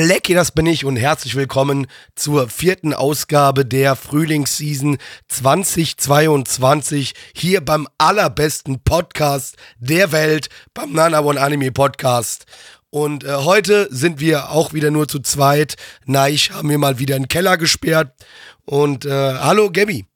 [0.00, 7.88] Blackie, das bin ich und herzlich willkommen zur vierten Ausgabe der Frühlingsseason 2022 hier beim
[7.98, 12.46] allerbesten Podcast der Welt, beim Nana One Anime Podcast.
[12.90, 15.74] Und äh, heute sind wir auch wieder nur zu zweit.
[16.06, 18.12] Neich haben wir mal wieder in den Keller gesperrt.
[18.66, 20.07] Und äh, hallo Gabby.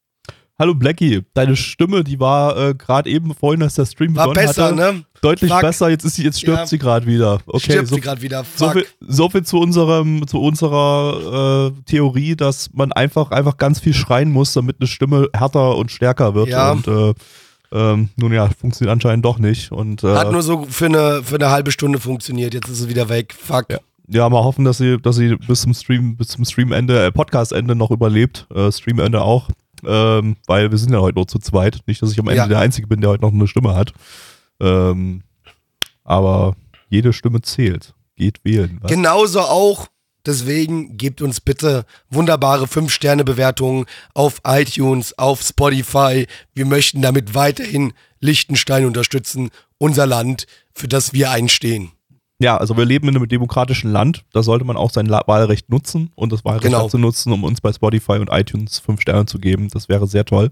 [0.62, 4.46] Hallo Blackie, deine Stimme, die war äh, gerade eben vorhin, als der Stream War begonnen
[4.46, 5.04] besser, hatte, ne?
[5.20, 5.60] deutlich Fuck.
[5.60, 5.90] besser.
[5.90, 6.66] Jetzt ist sie, jetzt stirbt Ja.
[6.66, 7.40] sie gerade wieder.
[7.46, 8.44] Okay, Stirbt so, sie gerade wieder.
[8.54, 13.80] so, viel, so viel zu unserem, zu unserer äh, Theorie, dass man einfach, einfach ganz
[13.80, 16.50] viel schreien muss, damit eine Stimme härter und stärker wird.
[16.50, 16.70] Ja.
[16.70, 17.12] Und äh,
[17.72, 19.72] ähm, nun ja, funktioniert anscheinend doch nicht.
[19.72, 22.54] Und äh, Hat nur so für eine, für eine halbe Stunde funktioniert.
[22.54, 23.34] Jetzt ist sie wieder weg.
[23.36, 23.64] Fuck.
[23.68, 23.78] Ja.
[24.06, 27.74] ja, mal hoffen, dass sie, dass sie bis zum Stream, bis zum Streamende, äh, Podcastende
[27.74, 28.46] noch überlebt.
[28.54, 29.48] Äh, Streamende auch.
[29.84, 31.80] Ähm, weil wir sind ja heute nur zu zweit.
[31.86, 32.46] Nicht, dass ich am Ende Ja.
[32.46, 33.92] der Einzige bin, der heute noch eine Stimme hat.
[34.60, 35.22] Ähm,
[36.04, 36.56] aber
[36.88, 37.94] jede Stimme zählt.
[38.16, 38.78] Geht wählen.
[38.82, 38.90] Was?
[38.90, 39.88] Genauso auch.
[40.24, 46.26] Deswegen gebt uns bitte wunderbare 5-Sterne-Bewertungen auf iTunes, auf Spotify.
[46.54, 51.90] Wir möchten damit weiterhin Liechtenstein unterstützen, unser Land, für das wir einstehen.
[52.42, 54.24] Ja, also wir leben in einem demokratischen Land.
[54.32, 56.82] Da sollte man auch sein Wahlrecht nutzen und das Wahlrecht Genau.
[56.82, 59.68] dazu nutzen, um uns bei Spotify und iTunes fünf Sterne zu geben.
[59.72, 60.50] Das wäre sehr toll.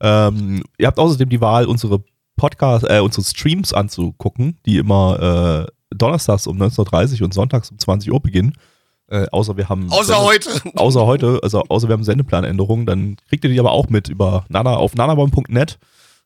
[0.00, 2.02] Ähm, ihr habt außerdem die Wahl, unsere
[2.36, 7.78] Podcast, äh, unsere Streams anzugucken, die immer äh, donnerstags um 19.30 Uhr und sonntags um
[7.78, 8.52] 20 Uhr beginnen.
[9.08, 10.50] Äh, außer wir haben Außer Sende- heute.
[10.76, 14.44] außer heute, also außer wir haben Sendeplanänderungen, dann kriegt ihr die aber auch mit über
[14.48, 15.78] Nana auf nanabomb.net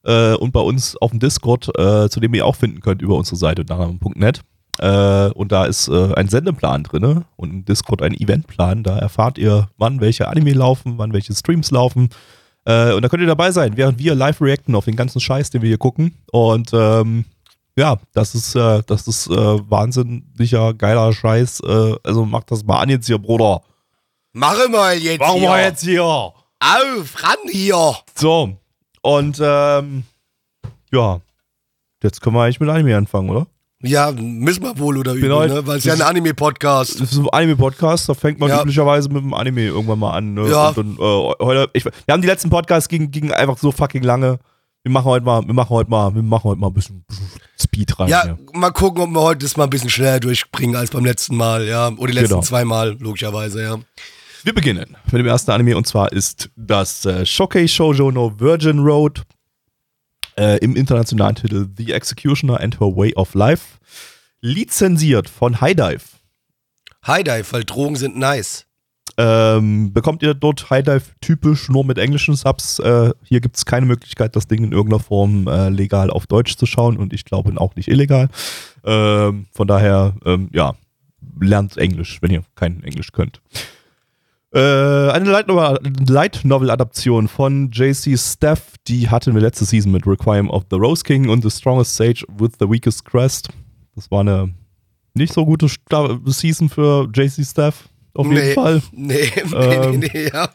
[0.05, 3.16] äh, und bei uns auf dem Discord, äh, zu dem ihr auch finden könnt über
[3.16, 4.43] unsere Seite nanabomb.net.
[4.78, 8.82] Äh, und da ist äh, ein Sendeplan drin und im Discord ein Eventplan.
[8.82, 12.10] Da erfahrt ihr, wann welche Anime laufen, wann welche Streams laufen.
[12.64, 15.50] Äh, und da könnt ihr dabei sein, während wir live reacten auf den ganzen Scheiß,
[15.50, 16.16] den wir hier gucken.
[16.31, 17.25] Und ähm,
[17.78, 21.60] ja, das ist, äh, das ist äh, wahnsinniger, geiler Scheiß.
[21.60, 23.62] Äh, also macht das mal an jetzt hier, Bruder.
[24.32, 25.43] Mache mal jetzt hier.
[25.43, 26.04] wir jetzt hier.
[26.04, 27.94] Auf, ran hier.
[28.14, 28.56] So.
[29.03, 30.04] Und ähm,
[30.91, 31.20] ja,
[32.03, 33.47] jetzt können wir eigentlich mit Anime anfangen, oder?
[33.82, 35.66] Ja, müssen wir wohl oder übel, Genau, ne?
[35.66, 36.98] Weil es ja ein Anime-Podcast.
[37.00, 38.62] Das ist ein Anime-Podcast, da fängt man Ja.
[38.62, 40.32] üblicherweise mit dem Anime irgendwann mal an.
[40.34, 40.48] Ne?
[40.48, 40.69] Ja.
[40.69, 44.03] Und dann, äh, heute, ich, wir haben die letzten Podcasts gingen, gingen einfach so fucking
[44.03, 44.38] lange.
[44.82, 47.04] Wir machen heute mal, wir machen heute mal, wir machen heute mal ein bisschen
[47.60, 48.09] Speed rein.
[48.09, 48.38] Ja, hier.
[48.54, 51.66] mal gucken, ob wir heute das mal ein bisschen schneller durchbringen als beim letzten Mal,
[51.66, 51.88] ja.
[51.88, 52.43] Oder die letzten Genau.
[52.43, 53.78] zwei Mal, logischerweise, ja.
[54.44, 58.78] Wir beginnen mit dem ersten Anime und zwar ist das äh, Shokei Shoujo no Virgin
[58.78, 59.22] Road
[60.39, 63.79] äh, im internationalen Titel The Executioner and Her Way of Life.
[64.41, 66.03] Lizenziert von High Dive.
[67.07, 68.67] High Dive, weil Drogen sind nice.
[69.19, 72.79] Ähm, bekommt ihr dort High Dive typisch nur mit englischen Subs?
[72.81, 76.57] Äh, hier gibt es keine Möglichkeit, das Ding in irgendeiner Form äh, legal auf Deutsch
[76.57, 78.29] zu schauen und ich glaube auch nicht illegal.
[78.85, 80.75] Ähm, von daher, ähm, ja,
[81.41, 83.41] lernt Englisch, wenn ihr kein Englisch könnt.
[84.56, 85.78] Äh, eine Light Novel-
[86.09, 90.77] Light Novel Adaption von JC Staff, die hatten wir letzte Season mit Requiem of the
[90.77, 93.50] Rose King und The Strongest Sage with the Weakest Crest.
[93.94, 94.55] Das war eine
[95.12, 98.83] nicht so gute Sta Season für JC Staff, auf jeden nee, Fall.
[98.93, 100.49] Nee, nee, Ähm, nee, nee, ja.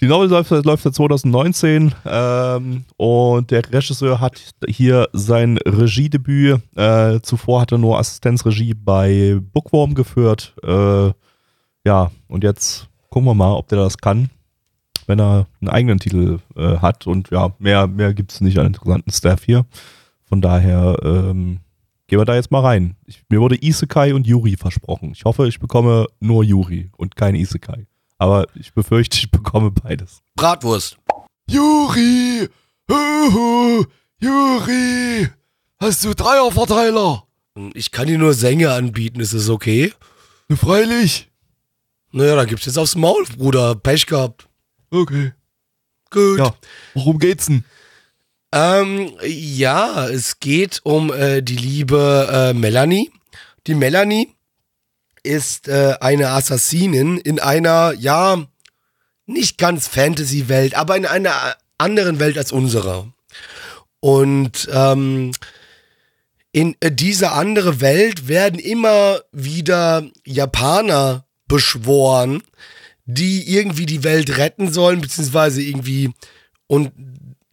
[0.00, 6.60] Die Novel läuft, läuft seit 2019 ähm, und der Regisseur hat hier sein Regiedebüt.
[6.76, 10.54] Äh, zuvor hat er nur Assistenzregie bei Bookworm geführt.
[10.62, 11.12] Äh,
[11.86, 14.28] ja, und jetzt gucken wir mal, ob der das kann,
[15.06, 17.06] wenn er einen eigenen Titel äh, hat.
[17.06, 19.66] Und ja, mehr, mehr gibt es nicht an interessanten Staff hier.
[20.24, 21.60] Von daher ähm,
[22.08, 22.96] gehen wir da jetzt mal rein.
[23.06, 25.12] Ich, mir wurde Isekai und Yuri versprochen.
[25.12, 27.86] Ich hoffe, ich bekomme nur Yuri und kein Isekai.
[28.18, 30.20] Aber ich befürchte, ich bekomme beides.
[30.34, 30.98] Bratwurst.
[31.48, 32.48] Juri!
[32.90, 33.84] Huhu!
[34.18, 35.28] Juri!
[35.78, 37.22] Hast du Dreierverteiler?
[37.74, 39.92] Ich kann dir nur Sänge anbieten, ist es okay?
[40.50, 41.30] Freilich.
[42.14, 43.74] Naja, dann gibt's jetzt aufs Maul, Bruder.
[43.74, 44.46] Pech gehabt.
[44.88, 45.32] Okay.
[46.10, 46.38] Gut.
[46.38, 46.54] Ja.
[46.94, 47.64] Worum geht's denn?
[48.52, 53.10] Ähm, ja, es geht um äh, die liebe äh, Melanie.
[53.66, 54.32] Die Melanie
[55.24, 58.46] ist äh, eine Assassinin in einer, ja,
[59.26, 63.12] nicht ganz Fantasy-Welt, aber in einer anderen Welt als unserer.
[63.98, 65.32] Und ähm,
[66.52, 72.42] in äh, diese andere Welt werden immer wieder Japaner beschworen,
[73.06, 76.12] die irgendwie die Welt retten sollen, beziehungsweise irgendwie
[76.66, 76.92] und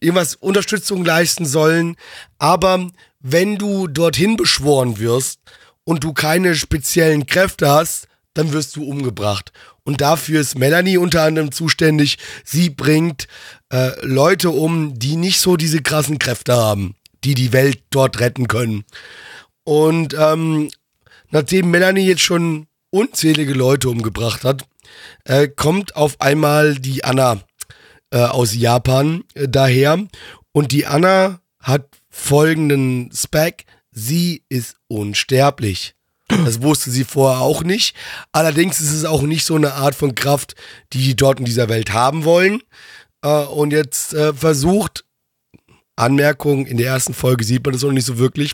[0.00, 1.96] irgendwas Unterstützung leisten sollen.
[2.38, 2.88] Aber
[3.20, 5.40] wenn du dorthin beschworen wirst
[5.84, 9.52] und du keine speziellen Kräfte hast, dann wirst du umgebracht.
[9.84, 12.18] Und dafür ist Melanie unter anderem zuständig.
[12.44, 13.26] Sie bringt
[13.70, 16.94] äh, Leute um, die nicht so diese krassen Kräfte haben,
[17.24, 18.84] die die Welt dort retten können.
[19.64, 20.70] Und ähm,
[21.30, 24.64] nachdem Melanie jetzt schon unzählige Leute umgebracht hat,
[25.24, 27.40] äh, kommt auf einmal die Anna
[28.10, 30.06] äh, aus Japan äh, daher.
[30.52, 33.64] Und die Anna hat folgenden Spec.
[33.90, 35.94] Sie ist unsterblich.
[36.28, 37.96] Das wusste sie vorher auch nicht.
[38.32, 40.54] Allerdings ist es auch nicht so eine Art von Kraft,
[40.92, 42.62] die die dort in dieser Welt haben wollen.
[43.22, 45.04] Äh, und jetzt äh, versucht,
[45.96, 48.52] Anmerkung, in der ersten Folge sieht man das noch nicht so wirklich.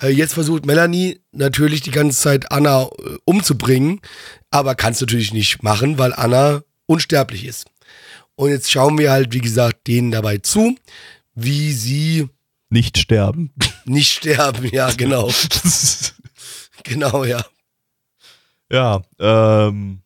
[0.00, 4.00] Äh, jetzt versucht Melanie natürlich die ganze Zeit Anna äh, umzubringen,
[4.50, 7.66] aber kann es natürlich nicht machen, weil Anna unsterblich ist.
[8.34, 10.76] Und jetzt schauen wir halt, wie gesagt, denen dabei zu,
[11.34, 12.28] wie sie
[12.68, 13.52] nicht sterben.
[13.84, 15.30] Nicht sterben, ja, genau.
[16.82, 17.44] genau, ja.
[18.70, 20.00] Ja, ähm,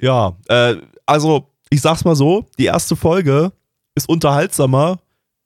[0.00, 0.76] ja, äh,
[1.06, 3.52] also ich sag's mal so, die erste Folge
[3.94, 4.98] ist unterhaltsamer,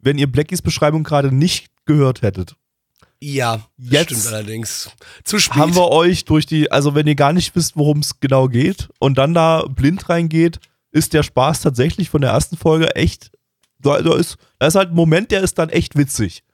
[0.07, 2.57] wenn ihr Blackies Beschreibung gerade nicht gehört hättet.
[3.21, 4.91] Ja, Jetzt stimmt allerdings.
[5.25, 5.57] Zu spät.
[5.57, 8.89] Haben wir euch durch die, also wenn ihr gar nicht wisst, worum es genau geht
[9.01, 10.61] und dann da blind reingeht,
[10.93, 13.33] ist der Spaß tatsächlich von der ersten Folge echt,
[13.81, 16.45] da, da, ist, da ist halt ein Moment, der ist dann echt witzig.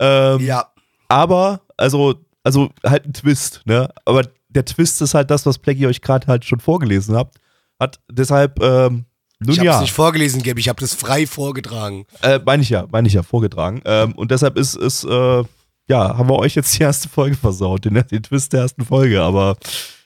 [0.00, 0.72] Ähm, ja,
[1.08, 3.88] aber, also, also halt ein Twist, ne?
[4.04, 7.38] Aber der Twist ist halt das, was Blackie euch gerade halt schon vorgelesen habt.
[7.78, 9.04] Hat deshalb, ähm,
[9.44, 9.74] nun ich habe ja.
[9.76, 12.06] es nicht vorgelesen, Gabe, ich habe das frei vorgetragen.
[12.22, 13.82] Äh, meine ich ja, meine ich ja, vorgetragen.
[13.84, 15.44] Ähm, und deshalb ist es, äh,
[15.88, 19.22] ja, haben wir euch jetzt die erste Folge versaut, den, den Twist der ersten Folge,
[19.22, 19.56] aber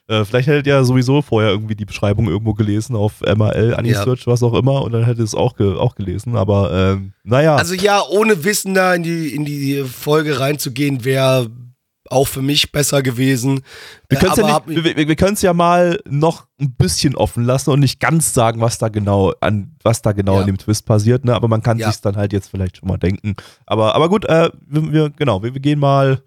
[0.08, 4.26] äh, vielleicht hättet ihr ja sowieso vorher irgendwie die Beschreibung irgendwo gelesen auf MRL, Anisearch,
[4.26, 7.56] was auch immer, und dann hättet ihr es auch, ge auch gelesen, aber ähm, naja.
[7.56, 11.50] Also ja, ohne Wissen da in die, in die Folge reinzugehen, wäre
[12.10, 13.60] auch für mich besser gewesen.
[14.08, 17.70] wir Äh, können es ja, nicht- wir, wir, ja mal noch ein bisschen offen lassen
[17.70, 20.40] und nicht ganz sagen, was da genau an, was da genau Ja.
[20.42, 21.34] in dem Twist passiert, ne?
[21.34, 21.88] Aber man kann Ja.
[21.88, 23.34] sich's dann halt jetzt vielleicht schon mal denken.
[23.66, 26.22] Aber, aber gut, äh, wir, wir, genau, wir, wir gehen mal,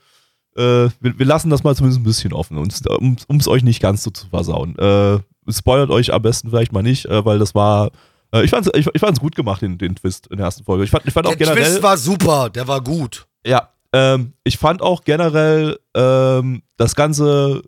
[0.56, 4.04] äh, wir, wir lassen das mal zumindest ein bisschen offen, um es euch nicht ganz
[4.04, 4.78] so zu versauen.
[4.78, 5.20] Äh,
[5.52, 7.92] spoilert euch am besten vielleicht mal nicht, äh, weil das war,
[8.34, 10.84] äh, ich fand's, ich, ich fand's gut gemacht, den, den Twist in der ersten Folge.
[10.84, 11.64] Ich fand, ich fand auch der generell.
[11.64, 13.26] Twist war super, der war gut.
[13.46, 17.62] Ja, ähm, ich fand auch generell ähm, das ganze,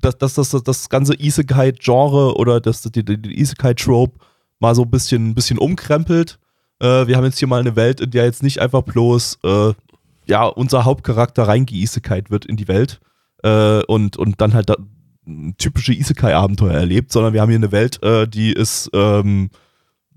[0.00, 4.18] das, das, das, das, ganze Isekai-Genre oder das, die, die, Isekai-Trope
[4.60, 6.38] mal so ein bisschen, ein bisschen umkrempelt.
[6.80, 9.72] Äh, wir haben jetzt hier mal eine Welt, in der jetzt nicht einfach bloß äh,
[10.26, 13.00] ja, unser Hauptcharakter reingeisekait wird in die Welt
[13.42, 14.76] äh, und, und dann halt da,
[15.58, 19.50] typische Isekai-Abenteuer erlebt, sondern wir haben hier eine Welt, äh, die ist ähm,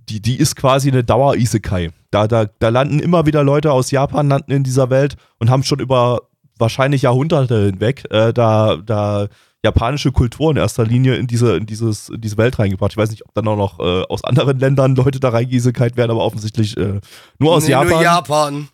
[0.10, 1.92] die, die ist quasi eine Dauer-Isekai.
[2.12, 5.64] Da, da, da landen immer wieder Leute aus Japan, landen in dieser Welt und haben
[5.64, 6.22] schon über
[6.58, 9.28] wahrscheinlich Jahrhunderte hinweg äh, da, da
[9.64, 12.92] japanische Kultur in erster Linie in diese, in dieses, in diese Welt reingebracht.
[12.92, 16.12] Ich weiß nicht, ob dann auch noch äh, aus anderen Ländern Leute da reingiesekait werden,
[16.12, 17.00] aber offensichtlich äh,
[17.40, 17.90] nur aus Nee, Japan.
[17.90, 18.68] Nur Japan.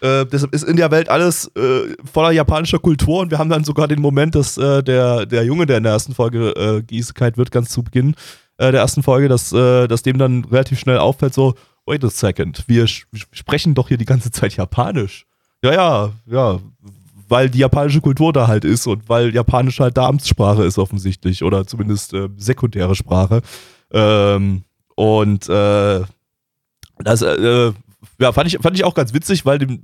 [0.00, 3.64] Äh, deshalb ist in der Welt alles äh, voller japanischer Kultur und wir haben dann
[3.64, 7.50] sogar den Moment, dass äh, der, der Junge, der in der ersten Folge äh, wird,
[7.50, 8.14] ganz zu Beginn
[8.58, 11.54] äh, der ersten Folge, dass, äh, dass dem dann relativ schnell auffällt, so,
[11.86, 15.26] wait a second, wir sprechen doch hier die ganze Zeit Japanisch.
[15.62, 16.60] Ja, ja, ja,
[17.28, 21.42] weil die japanische Kultur da halt ist und weil Japanisch halt da Amtssprache ist offensichtlich
[21.42, 23.42] oder zumindest äh, sekundäre Sprache.
[23.90, 24.62] Ähm,
[24.94, 26.02] und äh,
[26.98, 27.72] das, äh,
[28.18, 29.82] ja, fand ich, fand ich auch ganz witzig, weil dem,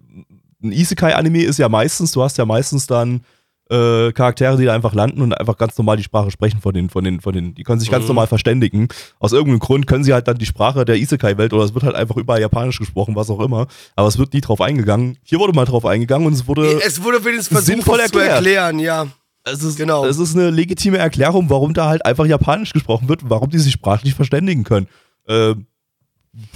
[0.62, 3.22] ein Isekai-Anime ist ja meistens, du hast ja meistens dann
[3.70, 6.90] äh, Charaktere, die da einfach landen und einfach ganz normal die Sprache sprechen von den,
[6.90, 8.08] von den, von den, die können sich ganz Mhm.
[8.08, 8.88] normal verständigen.
[9.18, 11.94] Aus irgendeinem Grund können sie halt dann die Sprache der Isekai-Welt oder es wird halt
[11.96, 13.66] einfach überall Japanisch gesprochen, was auch immer.
[13.96, 15.16] Aber es wird nie drauf eingegangen.
[15.22, 16.80] Hier wurde mal drauf eingegangen und es wurde.
[16.84, 18.36] Es wurde wenigstens versucht, sinnvoll es zu erklärt.
[18.44, 19.06] erklären, ja.
[19.44, 20.04] Es ist, Genau.
[20.04, 23.58] es ist eine legitime Erklärung, warum da halt einfach Japanisch gesprochen wird und warum die
[23.58, 24.86] sich sprachlich verständigen können.
[25.26, 25.66] Ähm,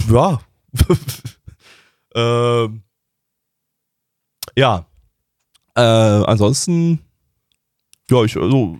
[0.09, 0.39] ja.
[2.15, 2.83] ähm,
[4.55, 4.85] ja.
[5.77, 6.99] Äh, ansonsten,
[8.09, 8.79] ja, ich, also,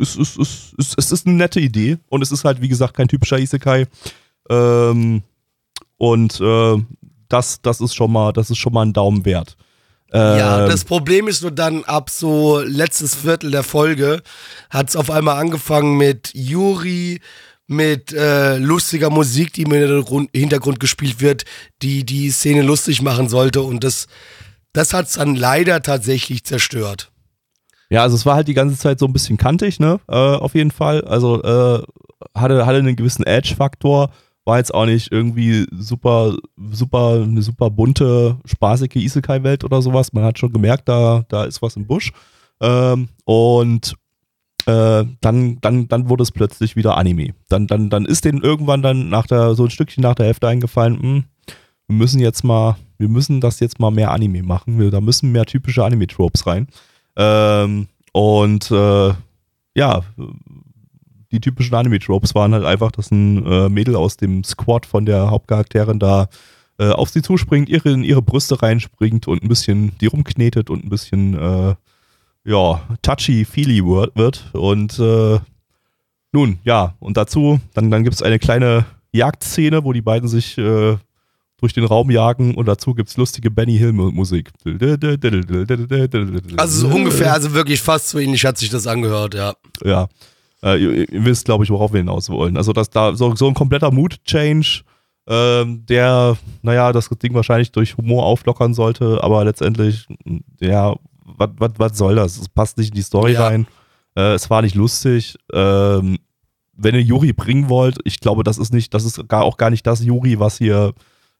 [0.00, 2.94] es, es, es, es, es ist eine nette Idee und es ist halt, wie gesagt,
[2.94, 3.86] kein typischer Isekai.
[4.48, 5.22] Ähm,
[5.98, 6.82] und äh,
[7.28, 9.56] das, das ist schon mal, das ist schon mal ein Daumen wert.
[10.12, 14.22] Ja, Ähm, das Problem ist nur dann, ab so letztes Viertel der Folge
[14.70, 17.20] hat es auf einmal angefangen mit Yuri,
[17.66, 21.44] mit äh, lustiger Musik, die im Hintergrund, Hintergrund gespielt wird,
[21.82, 24.06] die die Szene lustig machen sollte und das
[24.74, 27.10] das hat's dann leider tatsächlich zerstört.
[27.88, 30.00] Ja, also es war halt die ganze Zeit so ein bisschen kantig, ne?
[30.08, 31.04] Äh, auf jeden Fall.
[31.04, 31.82] Also äh,
[32.34, 34.10] hatte, hatte einen gewissen Edge-Faktor.
[34.44, 36.36] War jetzt auch nicht irgendwie super,
[36.70, 40.12] super, eine super bunte, spaßige Isekai-Welt oder sowas.
[40.12, 42.12] Man hat schon gemerkt, da, da ist was im Busch.
[42.60, 43.94] Ähm, und
[44.66, 47.34] äh, dann, dann, dann wurde es plötzlich wieder Anime.
[47.48, 50.48] Dann, dann, dann ist denen irgendwann dann nach der, so ein Stückchen nach der Hälfte
[50.48, 51.24] eingefallen, hm,
[51.86, 54.90] wir müssen jetzt mal, wir müssen das jetzt mal mehr Anime machen.
[54.90, 56.68] Da müssen mehr typische Anime-Tropes rein.
[57.16, 59.12] Ähm, und äh,
[59.74, 60.02] ja,
[61.30, 65.30] die typischen Anime-Tropes waren halt einfach, dass ein äh, Mädel aus dem Squad von der
[65.30, 66.28] Hauptcharakterin da
[66.78, 70.82] äh, auf sie zuspringt, ihre, in ihre Brüste reinspringt und ein bisschen die rumknetet und
[70.82, 71.74] ein bisschen äh,
[72.46, 73.84] ja, touchy-feely
[74.14, 74.48] wird.
[74.54, 75.40] Und äh,
[76.32, 80.56] nun, ja, und dazu, dann, dann gibt es eine kleine Jagdszene, wo die beiden sich
[80.56, 80.96] äh,
[81.64, 84.52] durch den Raum jagen und dazu gibt es lustige Benny Hill Musik.
[86.58, 89.54] Also so ungefähr, also wirklich fast so ähnlich hat sich das angehört, ja.
[89.82, 90.08] Ja.
[90.62, 92.58] Äh, ihr, ihr, wisst, glaube ich, worauf wir hinaus wollen.
[92.58, 94.82] Also, dass da so, so ein kompletter Mood-Change,
[95.26, 100.06] ähm, der, naja, das Ding wahrscheinlich durch Humor auflockern sollte, aber letztendlich,
[100.60, 100.94] ja,
[101.24, 102.36] was soll das?
[102.36, 103.46] Es passt nicht in die Story ja.
[103.46, 103.66] rein.
[104.14, 105.36] Äh, es war nicht lustig.
[105.50, 106.18] Ähm,
[106.76, 109.70] wenn ihr Juri bringen wollt, ich glaube, das ist nicht, das ist gar, auch gar
[109.70, 110.92] nicht das Juri, was hier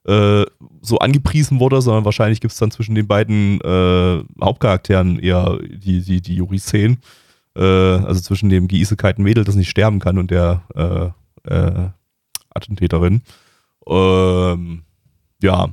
[0.05, 0.45] äh,
[0.81, 6.01] so angepriesen wurde, sondern wahrscheinlich gibt es dann zwischen den beiden äh, Hauptcharakteren eher die,
[6.01, 7.01] die, die Juri-Szenen.
[7.55, 11.89] Äh, also zwischen dem geisekalten Mädel, das nicht sterben kann, und der äh, äh,
[12.49, 13.21] Attentäterin.
[13.87, 14.83] Ähm,
[15.41, 15.69] ja,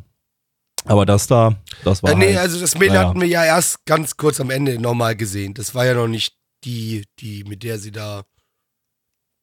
[0.85, 2.13] aber das da, das war.
[2.13, 3.09] Äh, nee, halt, also das Mädel naja.
[3.09, 5.55] hatten wir ja erst ganz kurz am Ende nochmal gesehen.
[5.55, 6.35] Das war ja noch nicht
[6.65, 8.23] die, die, mit der sie da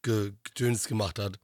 [0.02, 1.40] getönt gemacht hat.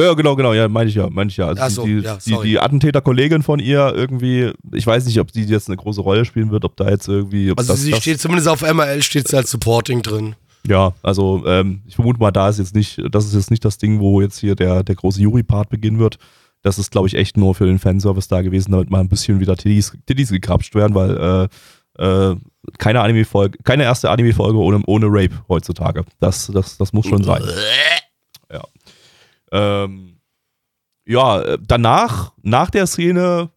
[0.00, 1.48] Ja, genau, genau, ja, meine ich ja, meine ich ja.
[1.48, 5.44] Also so, die, ja, die, die Attentäter-Kollegin von ihr irgendwie, ich weiß nicht, ob sie
[5.44, 7.52] jetzt eine große Rolle spielen wird, ob da jetzt irgendwie.
[7.56, 10.34] also das, sie das, steht zumindest auf MRL steht sie als Supporting drin.
[10.66, 13.78] Ja, also ähm, ich vermute mal, da ist jetzt nicht, das ist jetzt nicht das
[13.78, 16.18] Ding, wo jetzt hier der, der große Juri-Part beginnen wird.
[16.62, 19.40] Das ist, glaube ich, echt nur für den Fanservice da gewesen, damit mal ein bisschen
[19.40, 21.48] wieder Titties, Titties gekrapscht werden, weil
[21.98, 22.36] äh, äh,
[22.78, 26.04] keine Anime-Folge, keine erste Anime-Folge ohne, ohne Rape heutzutage.
[26.18, 27.42] Das, das, das muss schon sein.
[29.52, 29.84] Ja.
[29.84, 30.20] Ähm,
[31.06, 33.50] ja, danach, nach der Szene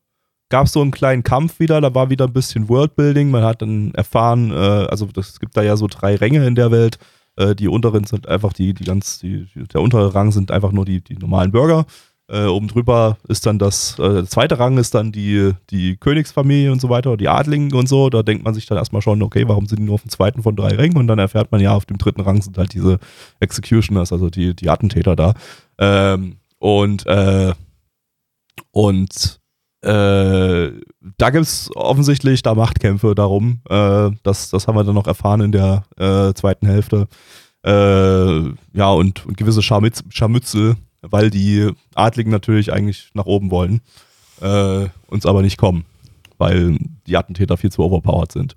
[0.50, 3.32] gab es so einen kleinen Kampf wieder, da war wieder ein bisschen Worldbuilding.
[3.32, 6.72] Man hat dann erfahren, äh, also es gibt da ja so drei Ränge in der
[6.72, 7.00] Welt.
[7.36, 10.86] Äh, die unteren sind einfach die, die ganz, die, der untere Rang sind einfach nur
[10.86, 11.86] die, die normalen Bürger.
[12.30, 16.72] Äh, oben drüber ist dann das, äh, der zweite Rang ist dann die, die Königsfamilie
[16.72, 18.10] und so weiter, die Adligen und so.
[18.10, 20.42] Da denkt man sich dann erstmal schon, okay, warum sind die nur auf dem zweiten
[20.42, 20.98] von drei Rängen?
[20.98, 23.00] Und dann erfährt man ja, auf dem dritten Rang sind halt diese
[23.42, 25.34] Executioners, also die, die Attentäter da.
[25.78, 27.54] Ähm, und, äh,
[28.72, 29.42] und
[29.82, 30.72] äh,
[31.18, 33.60] da gibt es offensichtlich da Machtkämpfe darum.
[33.70, 37.10] Äh, das, das haben wir dann noch erfahren in der äh, zweiten Hälfte.
[37.66, 38.44] Äh,
[38.78, 43.82] ja, und, und gewisse Scharmütz, Scharmützel weil die Adligen natürlich eigentlich nach oben wollen,
[44.42, 45.86] äh, uns aber nicht kommen,
[46.38, 48.56] weil die Attentäter viel zu overpowered sind.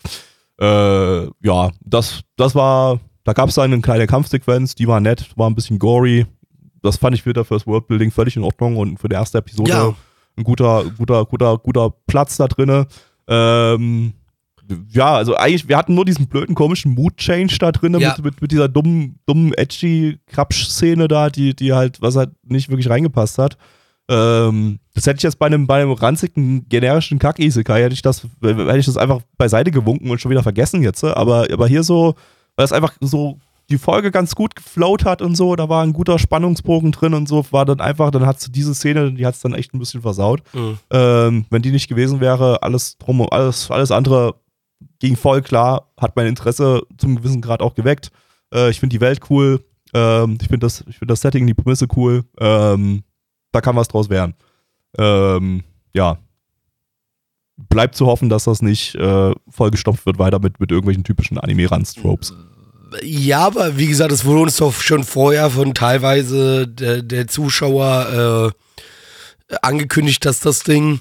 [0.59, 5.51] Äh, ja, das, das war, da gab es eine kleine Kampfsequenz, die war nett, war
[5.51, 6.27] ein bisschen gory.
[6.83, 9.95] Das fand ich wieder fürs Worldbuilding völlig in Ordnung und für die erste Episode ja.
[10.37, 12.87] ein guter, guter, guter, guter Platz da drinne.
[13.29, 14.13] Ähm,
[14.91, 18.11] ja, also eigentlich, wir hatten nur diesen blöden, komischen Mood-Change da drin ja.
[18.11, 22.69] mit, mit, mit, dieser dummen, dummen, edgy Krapsch-Szene da, die, die halt, was halt nicht
[22.69, 23.57] wirklich reingepasst hat.
[24.09, 28.27] Ähm, das hätte ich jetzt bei einem, bei einem ranzigen, generischen Kack-Isekai, hätte ich das,
[28.43, 31.03] hätte ich das einfach beiseite gewunken und schon wieder vergessen jetzt.
[31.05, 32.15] Aber, aber hier so,
[32.57, 35.93] weil es einfach so die Folge ganz gut geflowt hat und so, da war ein
[35.93, 39.41] guter Spannungsbogen drin und so, war dann einfach, dann hat diese Szene, die hat es
[39.41, 40.43] dann echt ein bisschen versaut.
[40.53, 40.79] Mhm.
[40.91, 44.37] Ähm, wenn die nicht gewesen wäre, alles drum, alles, alles andere
[44.99, 48.11] ging voll klar, hat mein Interesse zum gewissen Grad auch geweckt.
[48.53, 49.65] Äh, ich finde die Welt cool.
[49.95, 52.25] Ähm, ich finde das, find das Setting, die Prämisse cool.
[52.39, 53.03] Ähm,
[53.53, 54.35] da kann was draus werden.
[54.99, 55.63] Ähm,
[55.95, 56.19] ja.
[57.57, 62.35] Bleibt zu hoffen, dass das nicht äh, vollgestopft wird weiter mit, mit irgendwelchen typischen Anime-Run-Tropes.
[63.03, 68.53] Ja, aber wie gesagt, es wurde uns doch schon vorher von teilweise der, der Zuschauer
[69.51, 71.01] äh, angekündigt, dass das Ding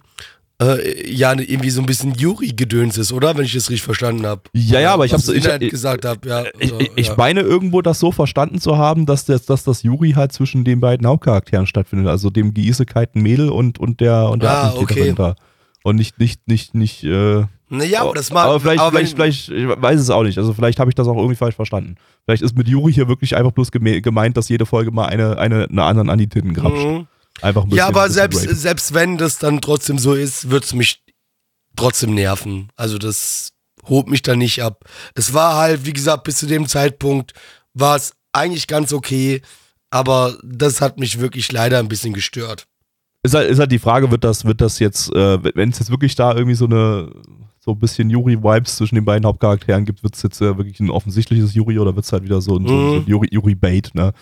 [0.61, 3.35] äh, ja irgendwie so ein bisschen Juri-Gedöns ist, oder?
[3.37, 4.41] Wenn ich das richtig verstanden habe.
[4.53, 6.43] Ja, ja, aber ich habe es ich, ich, gesagt hab, ja.
[6.59, 7.15] Ich, so, ich ja.
[7.17, 10.79] meine irgendwo das so verstanden zu haben, dass das, dass das Juri halt zwischen den
[10.79, 15.13] beiden Hauptcharakteren stattfindet, also dem geisekalten Mädel und, und der und der ah, okay.
[15.15, 15.35] da.
[15.83, 18.45] Und nicht, nicht, nicht, nicht, äh, naja, aber das mal.
[18.45, 20.37] Aber vielleicht, aber vielleicht, vielleicht, ich weiß es auch nicht.
[20.37, 21.95] Also vielleicht habe ich das auch irgendwie falsch verstanden.
[22.25, 25.67] Vielleicht ist mit Juri hier wirklich einfach bloß gemeint, dass jede Folge mal eine, eine,
[25.69, 26.85] eine anderen an die Titten grapscht.
[26.85, 27.07] Mhm.
[27.41, 30.73] Einfach ein bisschen, ja, aber selbst, selbst wenn das dann trotzdem so ist, wird es
[30.73, 31.03] mich
[31.75, 32.69] trotzdem nerven.
[32.75, 33.51] Also das
[33.87, 34.85] holt mich da nicht ab.
[35.15, 37.33] Es war halt, wie gesagt, bis zu dem Zeitpunkt
[37.73, 39.41] war es eigentlich ganz okay,
[39.89, 42.67] aber das hat mich wirklich leider ein bisschen gestört.
[43.23, 45.89] Ist halt, ist halt die Frage, wird das, wird das jetzt, äh, wenn es jetzt
[45.89, 47.11] wirklich da irgendwie so eine
[47.65, 50.91] so ein bisschen Yuri-Vibes zwischen den beiden Hauptcharakteren gibt, wird es jetzt äh, wirklich ein
[50.91, 52.67] offensichtliches Yuri oder wird es halt wieder so ein, mhm.
[52.67, 54.13] so, ein Yuri, Yuri-Bait, ne?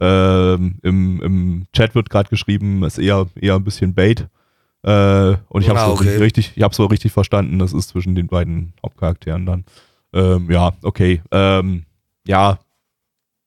[0.00, 4.28] Ähm, im, Im Chat wird gerade geschrieben, ist eher, eher ein bisschen Bait.
[4.82, 6.16] Äh, und ich habe es ah, okay.
[6.16, 9.64] richtig, ich richtig verstanden, das ist zwischen den beiden Hauptcharakteren dann.
[10.12, 11.22] Ähm, ja, okay.
[11.30, 11.84] Ähm,
[12.26, 12.58] ja,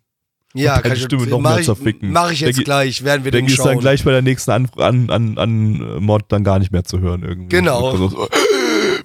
[0.53, 2.13] Ja, kann Stimme ich, noch mach mehr ich, zerficken.
[2.13, 3.67] Mach ich jetzt gleich, werden wir den schauen.
[3.67, 7.01] dann gleich bei der nächsten an, an, an, an Mod dann gar nicht mehr zu
[7.01, 7.49] hören irgendwie.
[7.49, 7.97] Genau.
[7.97, 8.09] So,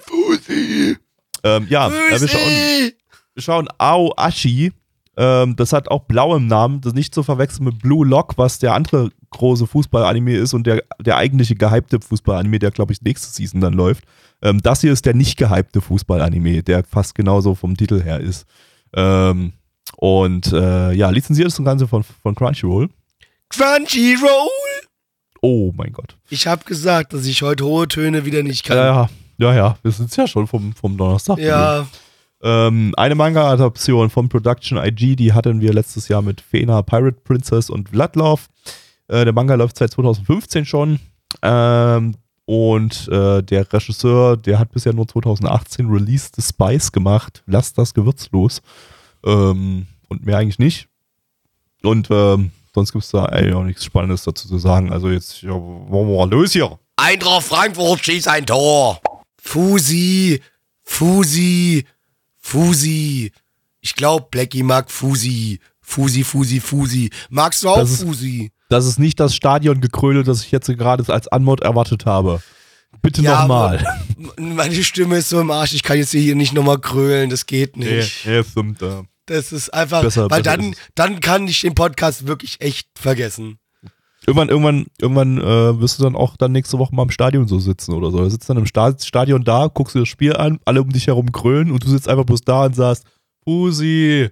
[0.06, 0.96] Fusi.
[1.42, 2.20] Ähm, ja, Fusi.
[2.20, 2.92] wir schauen,
[3.34, 4.72] wir schauen Aoashi.
[5.16, 6.80] Ähm, das hat auch blau im Namen.
[6.80, 10.66] Das ist nicht zu verwechseln mit Blue Lock, was der andere große Fußball-Anime ist und
[10.66, 14.04] der, der eigentliche gehypte Fußball-Anime, der, glaube ich, nächste Season dann läuft.
[14.42, 18.46] Ähm, das hier ist der nicht gehypte Fußball-Anime, der fast genauso vom Titel her ist.
[18.94, 19.52] Ähm,
[19.96, 22.88] und äh, ja, lizenziert ist das Ganze von, von Crunchyroll.
[23.50, 24.48] Crunchyroll?
[25.42, 26.16] Oh mein Gott.
[26.30, 28.76] Ich habe gesagt, dass ich heute hohe Töne wieder nicht kann.
[28.76, 29.78] Ja, ja, ja, ja.
[29.82, 31.38] wir sind ja schon vom, vom Donnerstag.
[31.38, 31.86] Ja.
[32.42, 37.70] Ähm, eine Manga-Adaption von Production IG, die hatten wir letztes Jahr mit Fena, Pirate Princess
[37.70, 38.42] und Bloodlove.
[39.08, 40.98] Äh, der Manga läuft seit 2015 schon.
[41.42, 47.42] Ähm, und äh, der Regisseur, der hat bisher nur 2018 Release the Spice gemacht.
[47.46, 48.60] Lasst das Gewürz los.
[49.24, 50.88] Ähm, und mehr eigentlich nicht.
[51.82, 54.92] Und ähm, sonst gibt es da eigentlich auch nichts Spannendes dazu zu sagen.
[54.92, 56.78] Also jetzt, ja, wollen wir mal los hier.
[56.96, 59.00] Eintracht Frankfurt schießt ein Tor.
[59.40, 60.40] Fusi,
[60.82, 61.84] Fusi,
[62.42, 63.32] Fusi.
[63.80, 65.60] Ich glaube, Blackie mag Fusi.
[65.80, 67.10] Fusi, Fusi, Fusi.
[67.30, 68.44] Magst du auch das Fusi?
[68.44, 72.42] Ist, das ist nicht das Stadiongekröle, das ich jetzt gerade als Anmod erwartet habe.
[73.00, 73.84] Bitte ja, nochmal.
[74.38, 77.76] Meine Stimme ist so im Arsch, ich kann jetzt hier nicht nochmal krölen, das geht
[77.76, 78.24] nicht.
[78.26, 79.02] Nee, nee stimmt, ja.
[79.26, 83.58] Das ist einfach, besser, weil besser dann, dann kann ich den Podcast wirklich echt vergessen.
[84.26, 87.58] Irgendwann, irgendwann, irgendwann äh, wirst du dann auch dann nächste Woche mal im Stadion so
[87.58, 88.18] sitzen oder so.
[88.18, 91.32] Du sitzt dann im Stadion da, guckst dir das Spiel an, alle um dich herum
[91.32, 93.04] krölen und du sitzt einfach bloß da und sagst,
[93.44, 94.30] Fusi,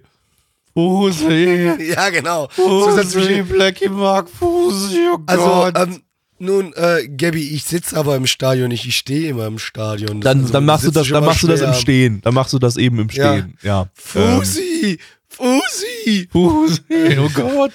[0.73, 1.73] Fusi.
[1.95, 2.47] ja, genau.
[2.49, 5.75] Fusi, Blackie mag Fusi, oh also, Gott.
[5.75, 6.01] Also, ähm,
[6.39, 10.21] nun, äh, Gabby, ich sitze aber im Stadion nicht, ich stehe immer im Stadion.
[10.21, 12.21] Dann, also, dann machst du das, dann machst du das im Stehen.
[12.23, 13.57] Dann machst du das eben im Stehen.
[13.61, 13.83] Ja.
[13.83, 13.89] ja.
[13.93, 14.97] Fusi!
[15.39, 15.61] Ähm.
[15.61, 16.27] Fusi!
[16.31, 17.19] Fusi!
[17.19, 17.71] Oh Gott!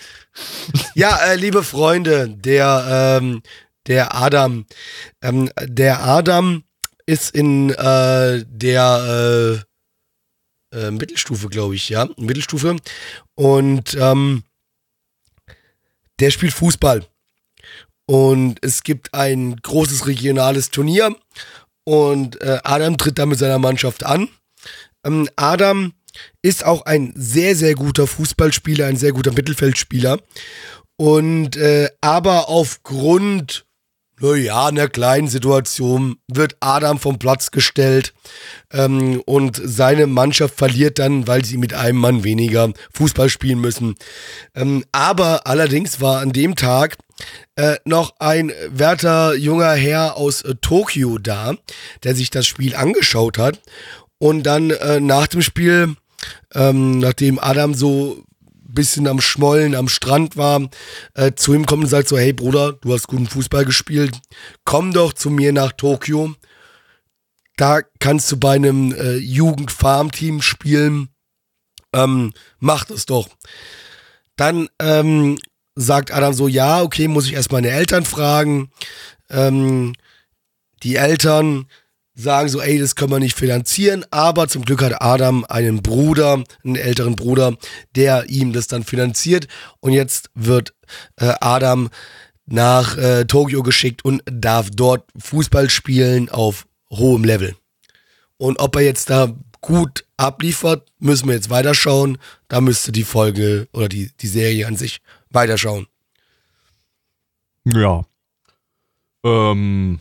[0.94, 3.42] Ja, äh, liebe Freunde, der, ähm,
[3.86, 4.66] der Adam,
[5.22, 6.64] ähm, der Adam
[7.06, 9.62] ist in äh, der
[10.72, 12.76] äh, äh, Mittelstufe, glaube ich, ja, Mittelstufe.
[13.34, 14.42] Und ähm,
[16.20, 17.06] der spielt Fußball.
[18.06, 21.16] Und es gibt ein großes regionales Turnier
[21.84, 24.28] und äh, Adam tritt da mit seiner Mannschaft an.
[25.04, 25.92] Ähm, Adam
[26.42, 30.18] ist auch ein sehr, sehr guter Fußballspieler, ein sehr guter Mittelfeldspieler.
[30.96, 33.66] Und äh, aber aufgrund
[34.20, 38.14] naja, in der kleinen Situation wird Adam vom Platz gestellt
[38.72, 43.94] ähm, und seine Mannschaft verliert dann, weil sie mit einem Mann weniger Fußball spielen müssen.
[44.54, 46.96] Ähm, aber allerdings war an dem Tag
[47.56, 51.54] äh, noch ein werter junger Herr aus äh, Tokio da,
[52.02, 53.60] der sich das Spiel angeschaut hat
[54.18, 55.94] und dann äh, nach dem Spiel,
[56.54, 58.22] ähm, nachdem Adam so
[58.76, 60.68] bisschen am Schmollen am Strand war,
[61.14, 64.20] äh, zu ihm kommt und sagt so, hey Bruder, du hast guten Fußball gespielt,
[64.64, 66.34] komm doch zu mir nach Tokio.
[67.56, 71.08] Da kannst du bei einem äh, Jugend-Farm-Team spielen.
[71.94, 73.28] Ähm, mach das doch.
[74.36, 75.38] Dann ähm,
[75.74, 78.70] sagt Adam so, ja, okay, muss ich erst meine Eltern fragen.
[79.30, 79.94] Ähm,
[80.82, 81.66] die Eltern
[82.16, 86.42] sagen so, ey, das können wir nicht finanzieren, aber zum Glück hat Adam einen Bruder,
[86.64, 87.56] einen älteren Bruder,
[87.94, 89.46] der ihm das dann finanziert
[89.80, 90.74] und jetzt wird
[91.16, 91.90] äh, Adam
[92.46, 97.54] nach äh, Tokio geschickt und darf dort Fußball spielen auf hohem Level.
[98.38, 102.18] Und ob er jetzt da gut abliefert, müssen wir jetzt weiterschauen.
[102.48, 105.00] Da müsste die Folge oder die, die Serie an sich
[105.30, 105.86] weiterschauen.
[107.64, 108.04] Ja.
[109.24, 109.98] Ähm,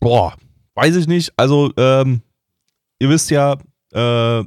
[0.00, 0.34] boah,
[0.74, 1.32] weiß ich nicht.
[1.36, 2.22] Also, ähm,
[2.98, 3.56] ihr wisst ja,
[3.92, 4.44] äh,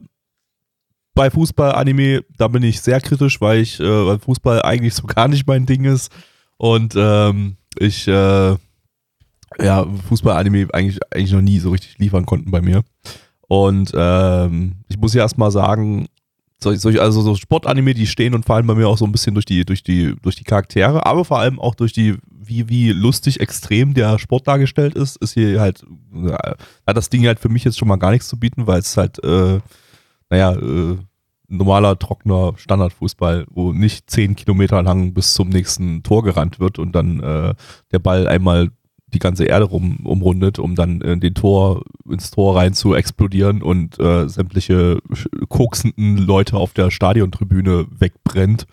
[1.13, 5.27] bei Fußball-Anime, da bin ich sehr kritisch, weil ich, äh, weil Fußball eigentlich so gar
[5.27, 6.11] nicht mein Ding ist.
[6.57, 8.55] Und ähm, ich, äh,
[9.59, 12.83] ja, Fußball-Anime eigentlich, eigentlich noch nie so richtig liefern konnten bei mir.
[13.47, 16.07] Und ähm, ich muss ja erstmal sagen,
[16.69, 19.65] also so Sportanime, die stehen und fallen bei mir auch so ein bisschen durch die,
[19.65, 23.93] durch die, durch die Charaktere, aber vor allem auch durch die wie, wie lustig extrem
[23.93, 25.83] der Sport dargestellt ist, ist hier halt,
[26.85, 28.95] hat das Ding halt für mich jetzt schon mal gar nichts zu bieten, weil es
[28.97, 29.59] halt, äh,
[30.29, 30.97] naja, äh,
[31.47, 36.93] normaler, trockener Standardfußball, wo nicht zehn Kilometer lang bis zum nächsten Tor gerannt wird und
[36.93, 37.53] dann äh,
[37.91, 38.69] der Ball einmal
[39.07, 43.61] die ganze Erde rum, umrundet, um dann in den Tor, ins Tor rein zu explodieren
[43.61, 44.99] und äh, sämtliche
[45.47, 48.65] koksenden Leute auf der Stadiontribüne wegbrennt.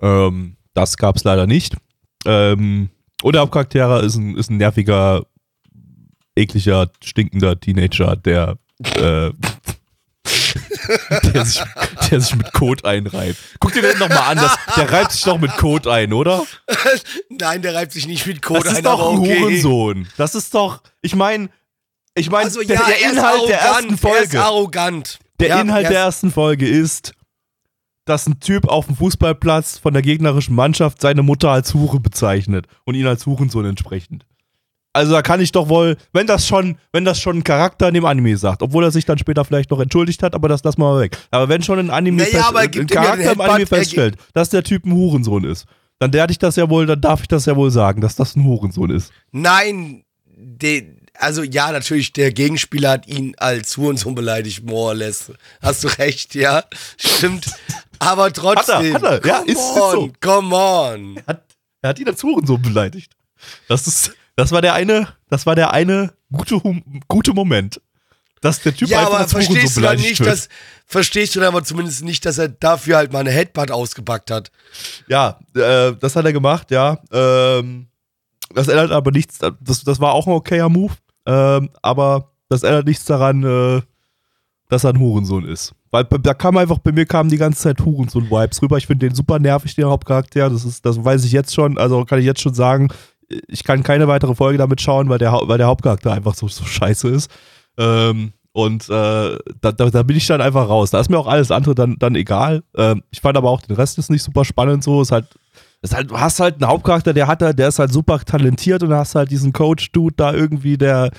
[0.00, 1.76] Ähm, das gab es leider nicht.
[2.26, 2.90] Ähm,
[3.22, 5.26] und der Hauptcharakter ist ein, ist ein nerviger,
[6.34, 8.58] ekliger, stinkender Teenager, der,
[8.96, 9.30] äh,
[11.34, 11.62] der, sich,
[12.10, 13.36] der sich mit Kot einreibt.
[13.60, 16.44] Guck dir den nochmal an, das, der reibt sich doch mit Kot ein, oder?
[17.28, 18.62] Nein, der reibt sich nicht mit Kot ein.
[18.64, 19.40] Das ist doch ein okay.
[19.40, 20.08] Hurensohn.
[20.16, 21.48] Das ist doch, ich meine,
[22.14, 24.18] ich meine, also, der, ja, der Inhalt der ersten Folge.
[24.18, 25.18] Er ist arrogant.
[25.40, 27.14] Der ja, Inhalt der ersten Folge ist,
[28.04, 32.66] dass ein Typ auf dem Fußballplatz von der gegnerischen Mannschaft seine Mutter als Hure bezeichnet
[32.84, 34.26] und ihn als Hurensohn entsprechend.
[34.92, 37.94] Also da kann ich doch wohl, wenn das schon, wenn das schon ein Charakter in
[37.94, 40.80] dem Anime sagt, obwohl er sich dann später vielleicht noch entschuldigt hat, aber das lassen
[40.80, 41.16] wir mal weg.
[41.30, 44.84] Aber wenn schon ein Anime naja, fest, ein Charakter im Anime feststellt, dass der Typ
[44.84, 45.66] ein Hurensohn ist,
[45.98, 48.36] dann werde ich das ja wohl, dann darf ich das ja wohl sagen, dass das
[48.36, 49.12] ein Hurensohn ist.
[49.30, 55.32] Nein, de, also ja, natürlich, der Gegenspieler hat ihn als Hurensohn beleidigt, more or less.
[55.62, 56.64] Hast du recht, ja,
[56.98, 57.46] stimmt.
[57.98, 58.94] Aber trotzdem.
[58.94, 59.26] Hat er, hat er.
[59.26, 60.12] Ja, ist, on, so.
[60.20, 61.16] Come on.
[61.16, 61.44] Er hat,
[61.80, 63.12] er hat ihn als Hurensohn beleidigt.
[63.68, 66.60] Das ist, das war der eine, das war der eine gute,
[67.08, 67.80] gute Moment.
[68.40, 70.30] Dass der Typ ja, einfach aber verstehst Hurensohn du dann nicht, wird.
[70.30, 70.48] dass,
[70.84, 74.50] verstehst du dann aber zumindest nicht, dass er dafür halt mal eine Headbutt ausgepackt hat?
[75.06, 76.98] Ja, äh, das hat er gemacht, ja.
[77.12, 77.86] Ähm,
[78.52, 82.86] das ändert aber nichts, das, das war auch ein okayer Move, ähm, aber das ändert
[82.86, 83.82] nichts daran, äh,
[84.68, 85.72] dass er ein Hurensohn ist.
[85.92, 88.78] Weil da kam einfach, bei mir kamen die ganze Zeit Hurensohn-Vibes rüber.
[88.78, 90.48] Ich finde den super nervig, den Hauptcharakter.
[90.48, 92.88] Das ist, das weiß ich jetzt schon, also kann ich jetzt schon sagen,
[93.48, 96.64] ich kann keine weitere Folge damit schauen, weil der, weil der Hauptcharakter einfach so, so
[96.64, 97.30] scheiße ist.
[97.78, 100.90] Ähm, und äh, da, da, da bin ich dann einfach raus.
[100.90, 102.62] Da ist mir auch alles andere dann, dann egal.
[102.76, 105.00] Ähm, ich fand aber auch den Rest ist nicht super spannend so.
[105.00, 105.26] Ist halt,
[105.80, 108.92] ist halt, du hast halt einen Hauptcharakter, der hat der ist halt super talentiert und
[108.92, 111.10] hast halt diesen Coach-Dude da irgendwie, der,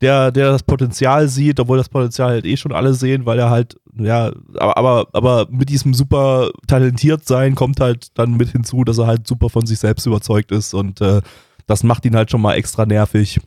[0.00, 3.50] der, der das Potenzial sieht, obwohl das Potenzial halt eh schon alle sehen, weil er
[3.50, 8.84] halt, ja, aber, aber, aber mit diesem super talentiert sein kommt halt dann mit hinzu,
[8.84, 11.20] dass er halt super von sich selbst überzeugt ist und äh,
[11.68, 13.40] das macht ihn halt schon mal extra nervig.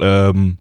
[0.00, 0.58] Ähm,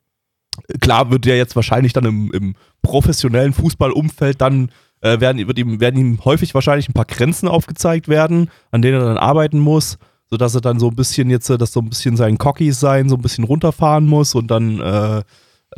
[0.80, 4.70] klar wird er jetzt wahrscheinlich dann im, im professionellen Fußballumfeld dann
[5.02, 9.02] äh, werden, wird ihm, werden ihm häufig wahrscheinlich ein paar Grenzen aufgezeigt werden, an denen
[9.02, 9.98] er dann arbeiten muss
[10.28, 13.16] sodass er dann so ein bisschen jetzt, dass so ein bisschen sein Cocky sein so
[13.16, 15.20] ein bisschen runterfahren muss und dann äh,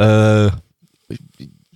[0.02, 0.52] äh,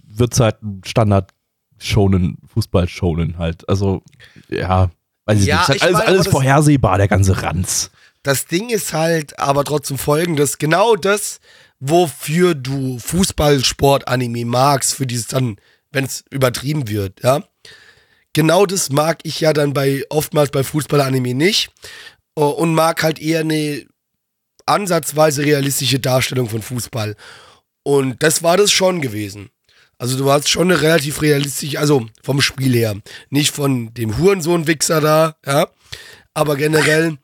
[0.03, 1.31] wird es halt ein Standard
[1.77, 3.67] schonen, Fußball-Schonen halt.
[3.67, 4.03] Also,
[4.49, 4.89] ja,
[5.25, 5.61] weiß ich Ja, nicht.
[5.63, 7.91] Ist halt alles, meine, alles vorhersehbar, der ganze Ranz.
[8.23, 11.39] Das Ding ist halt aber trotzdem folgendes, genau das,
[11.79, 15.57] wofür du Fußballsport-Anime magst, für dieses dann,
[15.91, 17.43] wenn es übertrieben wird, ja,
[18.33, 21.71] genau das mag ich ja dann bei oftmals bei Fußball-Anime nicht
[22.35, 23.85] äh, und mag halt eher eine
[24.65, 27.15] ansatzweise realistische Darstellung von Fußball.
[27.83, 29.49] Und das war das schon gewesen.
[29.97, 32.95] Also du warst schon eine relativ realistisch, also vom Spiel her.
[33.29, 35.67] Nicht von dem Hurensohn-Wichser da, ja.
[36.33, 37.17] Aber generell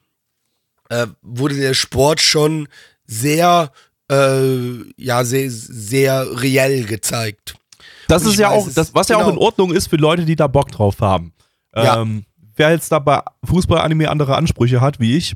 [0.89, 2.67] äh, wurde der Sport schon
[3.05, 3.71] sehr,
[4.11, 7.55] äh, ja, sehr, sehr reell gezeigt.
[8.07, 9.33] Das Und ist ja auch, das, was ja auch genau.
[9.33, 11.33] in Ordnung ist für Leute, die da Bock drauf haben.
[11.75, 12.01] Ja.
[12.01, 15.33] Ähm, wer jetzt da bei Fußball-Anime andere Ansprüche hat, wie ich,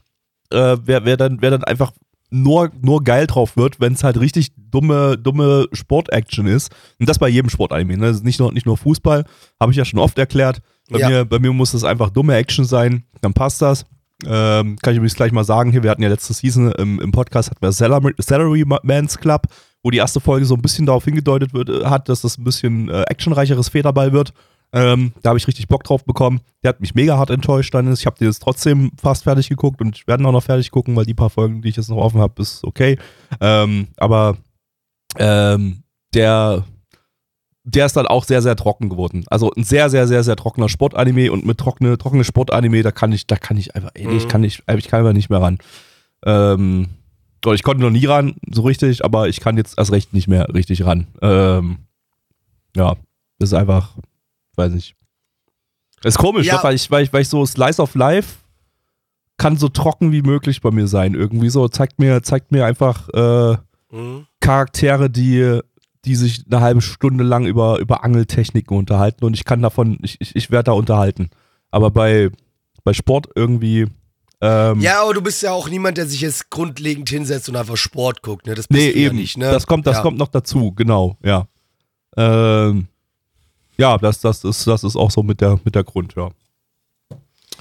[0.52, 1.92] äh, wer, wer, dann, wer dann einfach
[2.30, 6.72] nur, nur geil drauf wird, wenn es halt richtig dumme, dumme Sport-Action ist.
[7.00, 7.98] Und das bei jedem Sport-Anime.
[7.98, 8.20] Ne?
[8.24, 9.26] Nicht nur, nicht nur Fußball,
[9.60, 10.62] habe ich ja schon oft erklärt.
[10.90, 11.10] Bei, Ja.
[11.10, 13.86] mir, bei mir muss das einfach dumme Action sein, dann passt das.
[14.26, 17.12] Ähm, kann ich übrigens gleich mal sagen, hier, wir hatten ja letzte Season im, im
[17.12, 19.48] Podcast, hatten wir Salary, Man's Club,
[19.84, 22.44] wo die erste Folge so ein bisschen darauf hingedeutet wird, äh, hat, dass das ein
[22.44, 24.34] bisschen äh, actionreicheres Federball wird.
[24.74, 26.40] Ähm, da habe ich richtig Bock drauf bekommen.
[26.64, 27.92] Der hat mich mega hart enttäuscht dann.
[27.92, 30.72] Ich habe den jetzt trotzdem fast fertig geguckt und ich werde ihn auch noch fertig
[30.72, 32.98] gucken, weil die paar Folgen, die ich jetzt noch offen habe, ist okay.
[33.42, 34.38] Ähm, aber
[35.18, 36.64] ähm, der,
[37.64, 39.24] der ist dann auch sehr, sehr trocken geworden.
[39.30, 43.12] Also ein sehr, sehr, sehr, sehr trockener Sportanime und mit trockene, trockene Sportanime, da kann
[43.12, 44.14] ich, da kann ich einfach, ey, Mhm.
[44.18, 45.58] ich kann nicht, ich kann einfach nicht mehr ran.
[46.26, 46.88] Ähm,
[47.54, 50.48] ich konnte noch nie ran, so richtig, aber ich kann jetzt erst recht nicht mehr
[50.54, 51.08] richtig ran.
[51.22, 51.80] Ähm,
[52.76, 52.96] ja,
[53.40, 53.96] das ist einfach,
[54.56, 54.96] weiß nicht.
[56.04, 56.58] Das ist komisch, Ja.
[56.58, 58.38] ne, weil, ich, weil, ich, weil ich so Slice of Life
[59.38, 61.14] kann so trocken wie möglich bei mir sein.
[61.16, 63.58] Irgendwie so, zeigt mir, zeigt mir einfach äh,
[63.94, 64.26] Mhm.
[64.40, 65.60] Charaktere, die,
[66.06, 70.18] die sich eine halbe Stunde lang über, über Angeltechniken unterhalten und ich kann davon, ich,
[70.20, 71.30] ich, ich werde da unterhalten.
[71.70, 72.30] Aber bei,
[72.84, 73.88] bei Sport irgendwie.
[74.42, 77.78] Ähm, Ja, aber du bist ja auch niemand, der sich jetzt grundlegend hinsetzt und einfach
[77.78, 78.56] Sport guckt, ne?
[78.56, 79.18] Das bist Nee, du ja eben.
[79.18, 79.52] nicht, ne?
[79.52, 80.02] Das kommt, das ja.
[80.02, 81.48] kommt noch dazu, genau, ja.
[82.18, 82.88] Ähm,
[83.78, 86.30] ja, das, das, ist, das ist auch so mit der, mit der Grund, ja.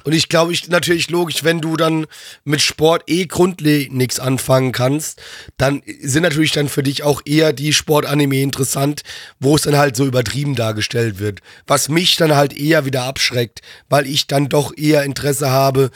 [0.05, 2.07] Und ich glaube, ich natürlich logisch, wenn du dann
[2.45, 5.21] mit Sport eh grundlegend nichts anfangen kannst,
[5.57, 9.03] dann sind natürlich dann für dich auch eher die Sportanime interessant,
[9.39, 11.41] wo es dann halt so übertrieben dargestellt wird.
[11.67, 15.91] Was mich dann halt eher wieder abschreckt, weil ich dann doch eher Interesse habe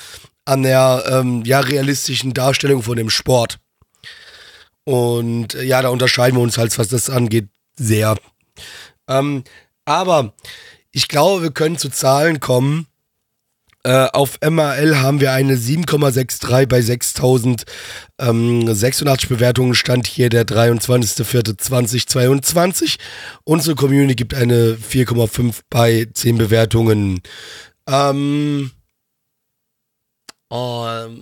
[0.45, 3.59] an der ähm, ja, realistischen Darstellung von dem Sport.
[4.85, 8.17] Und äh, ja, da unterscheiden wir uns halt, was das angeht, sehr.
[9.09, 9.45] Ähm,
[9.85, 10.35] aber
[10.93, 12.87] ich glaube, wir können zu Zahlen kommen.
[13.87, 19.75] Äh, auf MRL haben wir eine 7,63 bei 6086 Bewertungen.
[19.75, 22.97] Stand hier der 23.04.2022.
[23.44, 27.20] Unsere Community gibt eine 4,5 bei 10 Bewertungen.
[27.87, 28.70] Ähm.
[30.51, 31.18] ähm,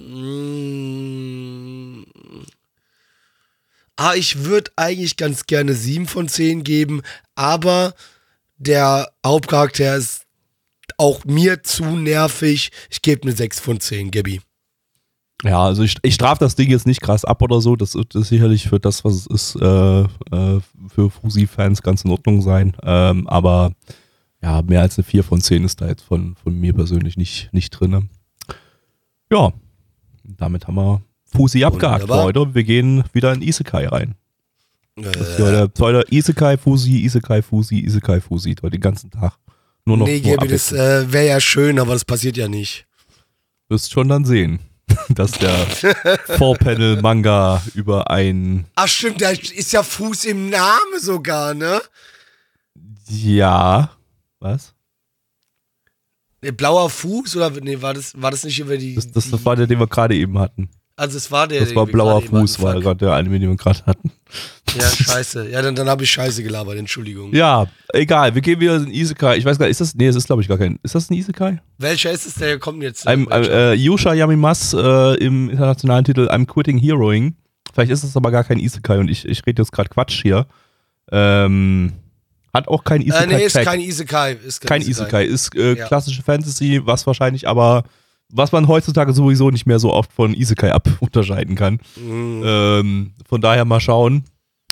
[3.96, 7.02] ah, ich würde eigentlich ganz gerne 7 von 10 geben,
[7.34, 7.94] aber
[8.56, 10.21] der Hauptcharakter ist
[11.02, 12.70] auch mir zu nervig.
[12.88, 14.40] Ich gebe eine 6 von 10, Gabby.
[15.42, 17.74] Ja, also ich, ich strafe das Ding jetzt nicht krass ab oder so.
[17.74, 20.60] Das wird sicherlich für das, was es ist, äh, äh,
[20.94, 22.76] für Fusi-Fans ganz in Ordnung sein.
[22.84, 23.72] Ähm, aber
[24.40, 27.52] ja, mehr als eine 4 von 10 ist da jetzt von, von mir persönlich nicht,
[27.52, 28.08] nicht drin.
[29.32, 29.52] Ja,
[30.22, 34.14] damit haben wir Fusi abgehakt für heute wir gehen wieder in Isekai rein.
[34.94, 38.54] Das ist Äh, heute, heute Isekai, Fusi, Isekai, Fusi, Isekai, Fusi.
[38.62, 39.32] Heute den ganzen Tag.
[39.84, 42.86] Nur noch nee, Gabby, das äh, wäre ja schön, aber das passiert ja nicht.
[43.68, 44.60] wirst schon dann sehen,
[45.08, 45.54] dass der
[46.38, 51.80] Four-Panel-Manga über ein Ach stimmt, da ist ja Fuß im Namen sogar, ne?
[53.08, 53.90] Ja.
[54.38, 54.74] Was?
[56.40, 58.96] Blauer Fuß oder nee, war das, war das nicht über die.
[58.96, 60.68] Das, das, die das war der, den wir gerade eben hatten.
[60.96, 61.60] Also es war der.
[61.60, 64.10] Das war blauer Fuß, war gerade der Anime, den wir gerade hatten.
[64.78, 65.50] Ja, scheiße.
[65.50, 67.34] Ja, dann, dann habe ich scheiße gelabert, Entschuldigung.
[67.34, 68.34] Ja, egal.
[68.34, 69.36] Wir gehen wieder in Isekai.
[69.36, 69.94] Ich weiß gar nicht, ist das.
[69.94, 70.78] Nee, das ist glaube ich gar kein.
[70.82, 71.60] Ist das ein Isekai?
[71.78, 73.06] Welcher ist es, der kommt jetzt?
[73.06, 73.72] I'm, Welcher?
[73.72, 77.36] äh, Yusha Yamimas äh, im internationalen Titel I'm Quitting Heroing.
[77.74, 80.46] Vielleicht ist es aber gar kein Isekai und ich, ich rede jetzt gerade Quatsch hier.
[81.10, 81.92] Ähm,
[82.54, 83.26] hat auch kein äh, Isekai.
[83.26, 84.32] nee, ist kein Isekai.
[84.46, 85.24] Ist kein Isekai.
[85.24, 85.86] Ist äh, Ja.
[85.86, 87.84] klassische Fantasy, was wahrscheinlich aber,
[88.32, 91.78] was man heutzutage sowieso nicht mehr so oft von Isekai ab unterscheiden kann.
[91.96, 92.42] Mhm.
[92.44, 94.24] Ähm, von daher mal schauen.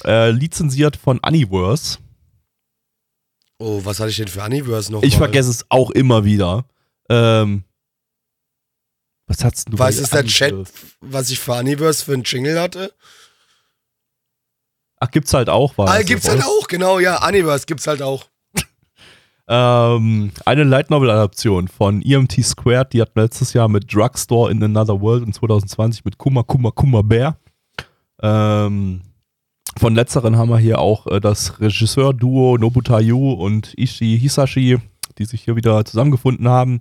[0.05, 1.99] Äh, lizenziert von Universe.
[3.59, 5.03] Oh, was hatte ich denn für Universe noch?
[5.03, 5.19] Ich mal?
[5.27, 6.65] vergesse es auch immer wieder.
[7.11, 7.65] Ähm,
[9.27, 10.55] was hast du Weiß bei es der Chat,
[11.01, 12.95] was ich für Universe für einen Jingle hatte?
[15.01, 15.77] Ach, gibt's halt auch.
[15.77, 17.27] War Ah, das gibt's so, halt auch, genau, ja.
[17.29, 18.30] Universe gibt's halt auch.
[19.53, 24.63] Ähm, eine Light Novel Adaption von EMT Squared, die hat letztes Jahr mit Drugstore in
[24.63, 27.37] Another World und 2020 mit Kuma Kuma Kuma Bear.
[28.23, 29.01] Ähm,
[29.77, 34.79] von letzteren haben wir hier auch äh, das Regisseur-Duo Nobutayu und Ishii Hisashi,
[35.19, 36.81] die sich hier wieder zusammengefunden haben.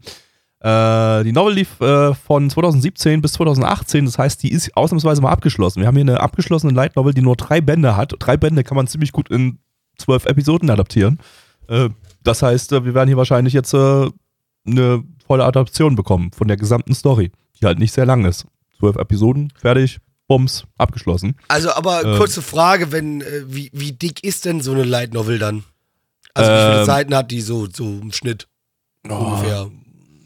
[0.59, 5.31] Äh, die Novel lief äh, von 2017 bis 2018, das heißt, die ist ausnahmsweise mal
[5.31, 5.79] abgeschlossen.
[5.79, 8.13] Wir haben hier eine abgeschlossene Light Novel, die nur drei Bände hat.
[8.19, 9.57] Drei Bände kann man ziemlich gut in
[9.97, 11.17] zwölf Episoden adaptieren.
[11.69, 11.89] Äh,
[12.23, 14.09] das heißt, äh, wir werden hier wahrscheinlich jetzt äh,
[14.67, 18.45] eine volle Adaption bekommen von der gesamten Story, die halt nicht sehr lang ist.
[18.77, 21.35] Zwölf Episoden, fertig, Bums, abgeschlossen.
[21.47, 22.17] Also, aber Ähm.
[22.17, 25.63] kurze Frage, wenn, äh, wie, wie dick ist denn so eine Light Novel dann?
[26.33, 26.85] Also, wie viele Ähm.
[26.85, 28.47] Seiten hat die so, so im Schnitt
[29.07, 29.69] ungefähr?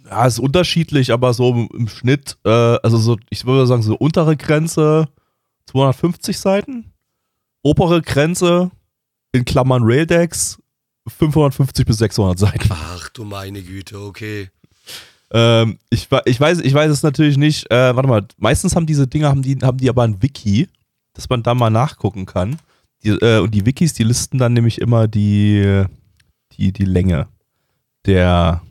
[0.09, 3.95] Ja, ist unterschiedlich, aber so im, im Schnitt, äh, also so, ich würde sagen, so
[3.95, 5.07] untere Grenze
[5.67, 6.91] 250 Seiten,
[7.63, 8.71] obere Grenze
[9.31, 10.59] in Klammern Raildex
[11.07, 12.69] 550 bis 600 Seiten.
[12.69, 14.49] Ach du meine Güte, okay.
[15.31, 17.69] Ähm, ich, ich, weiß, ich weiß es natürlich nicht.
[17.71, 20.69] Äh, warte mal, meistens haben diese Dinger, haben die, haben die aber ein Wiki,
[21.13, 22.57] dass man da mal nachgucken kann.
[23.03, 25.83] Die, äh, und die Wikis, die listen dann nämlich immer die,
[26.53, 27.27] die, die Länge
[28.05, 28.61] der,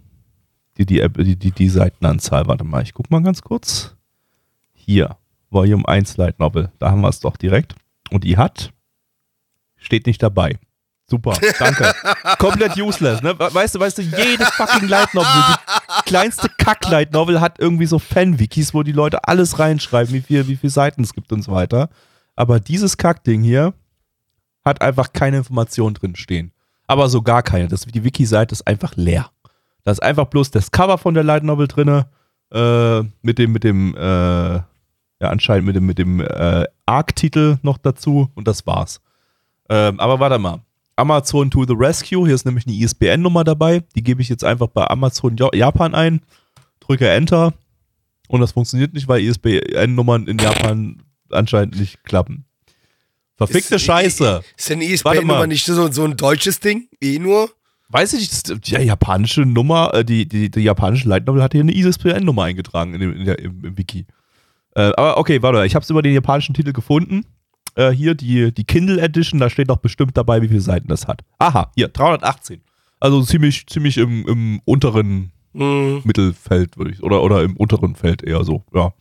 [0.79, 2.47] die, die, die, die, die Seitenanzahl.
[2.47, 3.97] Warte mal, ich guck mal ganz kurz.
[4.73, 5.17] Hier,
[5.51, 6.71] Volume 1 Light Novel.
[6.79, 7.75] Da haben wir es doch direkt.
[8.11, 8.73] Und die hat,
[9.77, 10.59] steht nicht dabei.
[11.13, 11.93] Super, danke.
[12.39, 13.39] Komplett useless, ne?
[13.39, 17.99] Weißt du, weißt du, jede fucking Light Novel, die kleinste Kack-Light Novel hat irgendwie so
[17.99, 21.53] Fan-Wikis, wo die Leute alles reinschreiben, wie viel, wie viele Seiten es gibt und so
[21.53, 21.91] weiter.
[22.35, 23.75] Aber dieses Kack-Ding hier
[24.65, 26.51] hat einfach keine Informationen drin stehen.
[26.87, 27.69] Aber so gar keine.
[27.69, 29.29] Das, die Wiki-Seite ist einfach leer.
[29.85, 32.07] Da ist einfach bloß das Cover von der Light Novel drinne,
[32.55, 34.65] äh, mit dem, mit dem, äh, ja,
[35.21, 39.03] anscheinend mit dem, mit dem äh, Arc-Titel noch dazu und das war's.
[39.69, 40.63] Ähm, aber warte mal.
[40.97, 42.25] Amazon to the Rescue.
[42.27, 43.83] Hier ist nämlich eine ISBN-Nummer dabei.
[43.97, 46.21] Die gebe ich jetzt einfach bei Amazon Ja- Japan ein,
[46.81, 47.55] drücke Enter
[48.29, 52.45] und das funktioniert nicht, weil ISBN-Nummern in Japan anscheinend nicht klappen.
[53.37, 54.43] Verfickte Ist- Scheiße.
[54.57, 56.89] Ist denn ISBN-Nummer nicht so, so ein deutsches Ding?
[57.03, 57.51] Eh nur?
[57.89, 61.75] Weiß ich nicht, die japanische Nummer, äh, die, die, die japanische Novel hat hier eine
[61.75, 64.07] ISBN-Nummer eingetragen in dem, in der, im, im Wiki.
[64.75, 67.27] Äh, aber okay, warte, ich habe es über den japanischen Titel gefunden.
[67.75, 71.07] Äh, hier die, die Kindle Edition, da steht doch bestimmt dabei, wie viele Seiten das
[71.09, 71.23] hat.
[71.39, 72.61] Aha, hier, 318.
[73.01, 76.01] Also ziemlich, ziemlich im, im unteren Hm.
[76.05, 78.93] Mittelfeld, würde ich, oder, oder im unteren Feld eher so, ja.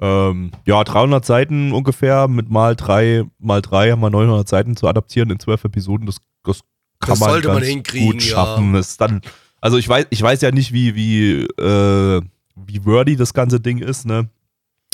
[0.00, 4.88] Ähm, ja, 300 Seiten ungefähr mit mal drei, mal drei haben wir 900 Seiten zu
[4.88, 6.06] adaptieren in zwölf Episoden.
[6.06, 6.60] Das, das
[7.00, 8.28] kann Das man sollte man hinkriegen, gut ja.
[8.34, 8.72] schaffen.
[8.74, 9.22] Das ist dann,
[9.60, 12.20] also ich weiß, ich weiß ja nicht, wie, wie, äh,
[12.56, 14.28] wie wordy das ganze Ding ist, ne?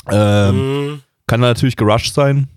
[0.08, 1.00] Ähm, Hm.
[1.26, 2.48] kann natürlich gerusht sein.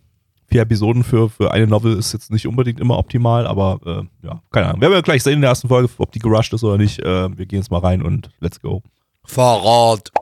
[0.55, 4.41] Vier Episoden für, für eine Novel ist jetzt nicht unbedingt immer optimal, aber äh, ja,
[4.51, 4.79] keine Ahnung.
[4.79, 6.99] Wir werden ja gleich sehen in der ersten Folge, ob die gerusht ist oder nicht.
[6.99, 8.81] Äh, wir gehen jetzt mal rein und let's go.
[9.25, 10.13] Verrat.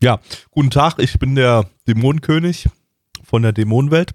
[0.00, 0.20] Ja,
[0.52, 2.68] guten Tag, ich bin der Dämonenkönig
[3.24, 4.12] von der Dämonenwelt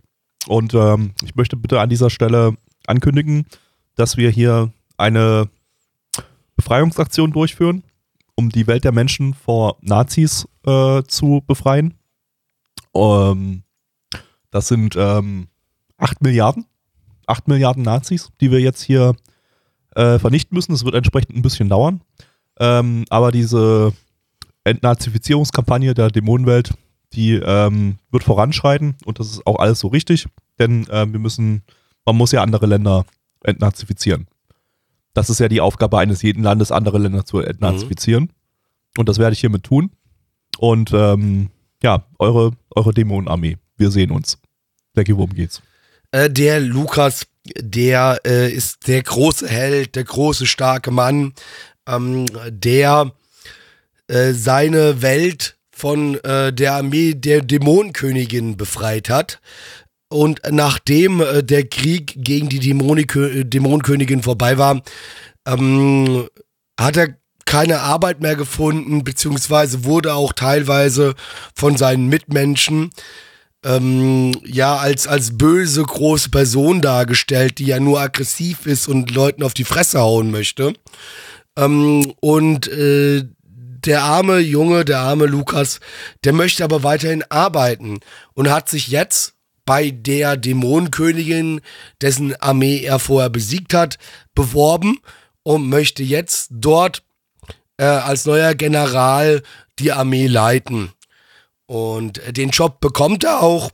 [0.47, 2.55] und ähm, ich möchte bitte an dieser Stelle
[2.87, 3.45] ankündigen,
[3.95, 5.49] dass wir hier eine
[6.55, 7.83] Befreiungsaktion durchführen,
[8.35, 11.95] um die Welt der Menschen vor Nazis äh, zu befreien.
[12.95, 13.63] Ähm,
[14.51, 15.47] das sind ähm,
[15.97, 16.65] 8 Milliarden,
[17.27, 19.15] 8 Milliarden Nazis, die wir jetzt hier
[19.95, 20.71] äh, vernichten müssen.
[20.73, 22.01] Das wird entsprechend ein bisschen dauern.
[22.59, 23.93] Ähm, aber diese
[24.63, 26.73] Entnazifizierungskampagne der Dämonenwelt,
[27.13, 30.27] die ähm, wird voranschreiten und das ist auch alles so richtig,
[30.59, 31.63] denn äh, wir müssen,
[32.05, 33.05] man muss ja andere Länder
[33.43, 34.27] entnazifizieren.
[35.13, 38.31] Das ist ja die Aufgabe eines jeden Landes, andere Länder zu entnazifizieren.
[38.97, 39.91] Und das werde ich hiermit tun.
[40.57, 41.49] Und ähm,
[41.83, 43.57] ja, eure, eure Dämonenarmee.
[43.77, 44.38] Wir sehen uns.
[44.93, 45.62] Becky, worum geht's?
[46.12, 47.25] Äh, der Lukas,
[47.57, 51.34] der äh, ist der große Held, der große, starke Mann,
[51.88, 53.12] ähm, der
[54.07, 59.39] äh, seine Welt von äh, der Armee der Dämonenkönigin befreit hat.
[60.10, 64.81] Und nachdem äh, der Krieg gegen die Dämonikö Dämonenkönigin vorbei war,
[65.47, 66.27] ähm,
[66.79, 71.15] hat er keine Arbeit mehr gefunden, beziehungsweise wurde auch teilweise
[71.55, 72.91] von seinen Mitmenschen
[73.63, 79.43] ähm, ja als, als böse große Person dargestellt, die ja nur aggressiv ist und Leuten
[79.43, 80.74] auf die Fresse hauen möchte.
[81.58, 85.80] Ähm, und äh, der arme Junge, der arme Lukas,
[86.24, 87.99] der möchte aber weiterhin arbeiten
[88.34, 89.34] und hat sich jetzt
[89.66, 91.62] bei der Dämonenkönigin,
[92.01, 93.97] dessen Armee er vorher besiegt hat,
[94.36, 94.99] beworben
[95.43, 97.03] und möchte jetzt dort
[97.78, 99.41] äh, als neuer General
[99.80, 100.91] die Armee leiten.
[101.72, 103.72] Und den Job bekommt er auch.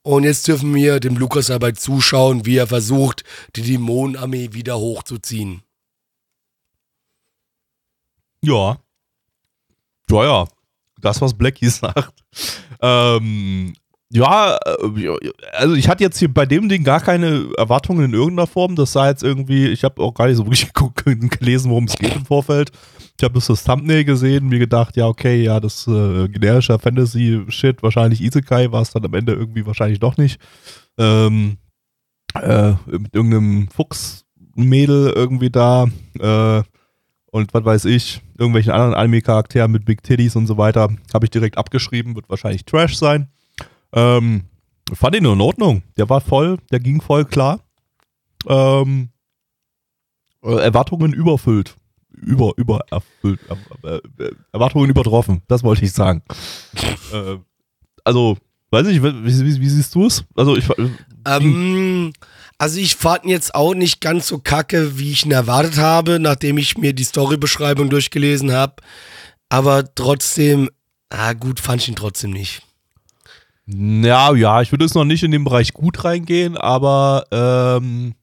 [0.00, 3.22] Und jetzt dürfen wir dem Lukas dabei zuschauen, wie er versucht,
[3.54, 5.62] die Dämonenarmee wieder hochzuziehen.
[8.40, 8.78] Ja.
[10.08, 10.48] Ja, ja.
[11.02, 12.14] Das, was Blackie sagt.
[12.80, 13.76] Ähm,
[14.10, 15.10] ja, äh,
[15.52, 18.76] also ich hatte jetzt hier bei dem Ding gar keine Erwartungen in irgendeiner Form.
[18.76, 20.72] Das sah jetzt irgendwie, ich habe auch gar nicht so wirklich
[21.38, 22.70] gelesen, worum es geht im Vorfeld.
[23.18, 28.20] Ich habe das Thumbnail gesehen, mir gedacht, ja, okay, ja, das äh, generischer Fantasy-Shit, wahrscheinlich
[28.20, 30.40] Isekai, war es dann am Ende irgendwie wahrscheinlich doch nicht.
[30.98, 31.58] Ähm,
[32.34, 35.86] äh, mit irgendeinem Fuchsmädel irgendwie da
[36.18, 36.62] äh,
[37.34, 41.30] und was weiß ich, irgendwelchen anderen Anime-Charakteren mit Big Titties und so weiter, habe ich
[41.30, 43.28] direkt abgeschrieben, wird wahrscheinlich Trash sein.
[43.94, 44.42] Ähm,
[44.92, 45.82] fand ihn in Ordnung.
[45.96, 47.60] Der war voll, der ging voll klar.
[48.46, 49.10] Ähm,
[50.42, 51.76] äh, Erwartungen überfüllt.
[52.10, 53.40] Über, über erfüllt.
[53.82, 56.22] Äh, äh, Erwartungen übertroffen, das wollte ich sagen.
[57.12, 57.38] äh,
[58.04, 58.36] also,
[58.70, 60.24] weiß ich, wie, wie, wie siehst du es?
[60.36, 60.68] Also, ich.
[61.26, 62.12] Ähm,
[62.58, 66.20] also, ich fand ihn jetzt auch nicht ganz so kacke, wie ich ihn erwartet habe,
[66.20, 68.76] nachdem ich mir die Storybeschreibung durchgelesen habe.
[69.48, 70.70] Aber trotzdem,
[71.10, 72.62] ah, gut, fand ich ihn trotzdem nicht.
[73.66, 78.14] Ja, ja, ich würde jetzt noch nicht in den Bereich gut reingehen, aber ähm,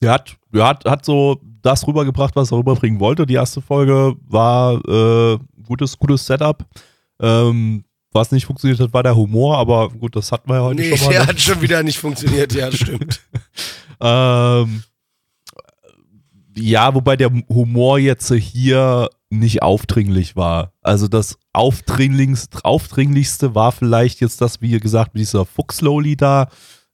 [0.00, 3.26] er hat, er hat, hat so das rübergebracht, was er rüberbringen wollte.
[3.26, 6.64] Die erste Folge war äh, gutes, gutes Setup.
[7.20, 10.80] Ähm, was nicht funktioniert hat, war der Humor, aber gut, das hatten wir ja heute
[10.80, 11.12] nee, schon mal.
[11.12, 11.26] Der ne?
[11.26, 13.20] hat schon wieder nicht funktioniert, ja, stimmt.
[14.00, 14.82] ähm,
[16.56, 20.72] ja, wobei der Humor jetzt hier nicht aufdringlich war.
[20.80, 26.48] Also das aufdringlichste, aufdringlichste war vielleicht jetzt das, wie gesagt, mit dieser Fuchsloli da,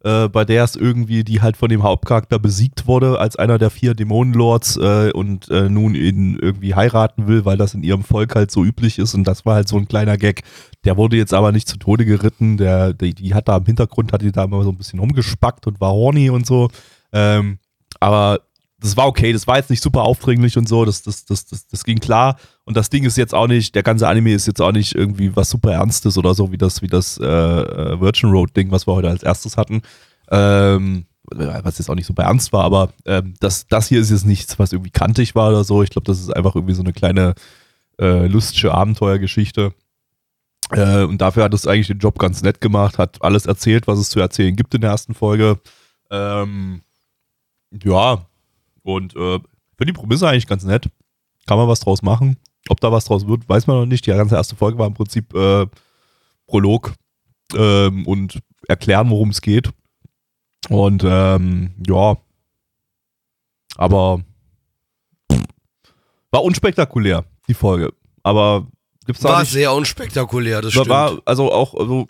[0.05, 3.71] äh, bei der es irgendwie, die halt von dem Hauptcharakter besiegt wurde, als einer der
[3.71, 8.37] vier Dämonenlords äh, und äh, nun ihn irgendwie heiraten will, weil das in ihrem Volk
[8.37, 10.43] halt so üblich ist und das war halt so ein kleiner Gag.
[10.85, 14.13] Der wurde jetzt aber nicht zu Tode geritten, der, die, die hat da im Hintergrund,
[14.13, 16.69] hat die da immer so ein bisschen rumgespackt und war horny und so.
[17.13, 17.59] Ähm,
[17.99, 18.41] aber
[18.83, 21.67] das war okay, das war jetzt nicht super aufdringlich und so, das, das, das, das,
[21.69, 22.37] das ging klar.
[22.65, 25.35] Und das Ding ist jetzt auch nicht, der ganze Anime ist jetzt auch nicht irgendwie
[25.35, 28.95] was super Ernstes oder so, wie das, wie das äh, äh Virgin Road-Ding, was wir
[28.95, 29.83] heute als erstes hatten.
[30.31, 34.27] Ähm, was jetzt auch nicht super ernst war, aber ähm, das, das hier ist jetzt
[34.27, 35.83] nichts, was irgendwie kantig war oder so.
[35.83, 37.35] Ich glaube, das ist einfach irgendwie so eine kleine
[38.01, 39.73] äh, lustige Abenteuergeschichte.
[40.71, 43.99] Äh, und dafür hat es eigentlich den Job ganz nett gemacht, hat alles erzählt, was
[43.99, 45.61] es zu erzählen gibt in der ersten Folge.
[46.11, 46.83] Ähm,
[47.83, 48.27] ja,
[48.83, 49.39] und äh,
[49.77, 50.89] für die Prämisse eigentlich ganz nett.
[51.47, 52.37] Kann man was draus machen.
[52.69, 54.07] Ob da was draus wird, weiß man noch nicht.
[54.07, 55.67] Die ganze erste Folge war im Prinzip äh,
[56.47, 56.95] Prolog
[57.55, 59.71] ähm, und erklären, worum es geht.
[60.69, 62.17] Und ähm, ja,
[63.77, 64.23] aber
[66.31, 67.93] war unspektakulär, die Folge.
[68.23, 68.69] Aber
[69.07, 70.89] gibt's da War nicht, sehr unspektakulär, das war, stimmt.
[70.89, 72.07] war also auch also,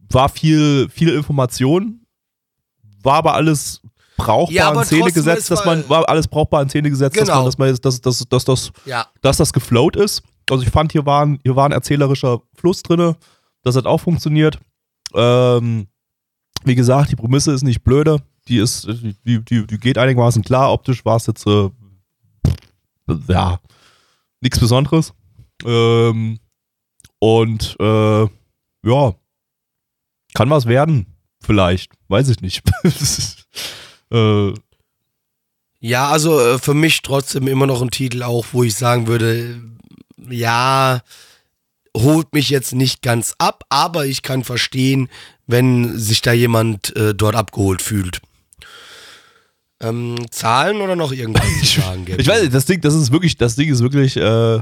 [0.00, 2.04] war viel viel Information,
[3.02, 3.80] war aber alles
[4.16, 7.38] brauchbar Ja, in Szene gesetzt, dass man war alles brauchbar in Szene gesetzt, dass Genau.
[7.38, 9.06] man dass man dass, dass, dass, dass, ja.
[9.20, 10.22] dass das geflowt ist.
[10.50, 13.16] Also ich fand hier war ein, hier war ein erzählerischer Fluss drinne,
[13.62, 14.58] das hat auch funktioniert.
[15.14, 15.86] Ähm,
[16.64, 18.86] wie gesagt, die Prämisse ist nicht blöde, die ist
[19.24, 20.72] die, die, die geht einigermaßen klar.
[20.72, 21.70] Optisch war es jetzt äh,
[23.28, 23.58] ja
[24.40, 25.12] nichts Besonderes.
[25.64, 26.38] Ähm,
[27.18, 28.22] und äh,
[28.84, 29.14] ja,
[30.34, 31.06] kann was werden,
[31.40, 32.62] vielleicht, weiß ich nicht.
[34.12, 34.52] äh,
[35.80, 39.60] Ja, also äh, für mich trotzdem immer noch ein Titel auch, wo ich sagen würde,
[40.28, 41.00] ja,
[41.96, 45.08] holt mich jetzt nicht ganz ab, aber ich kann verstehen,
[45.46, 48.20] wenn sich da jemand äh, dort abgeholt fühlt.
[49.80, 52.06] Ähm, Zahlen oder noch irgendwas zu sagen?
[52.16, 54.60] Ich weiß das Ding, das ist wirklich, das Ding ist wirklich, äh,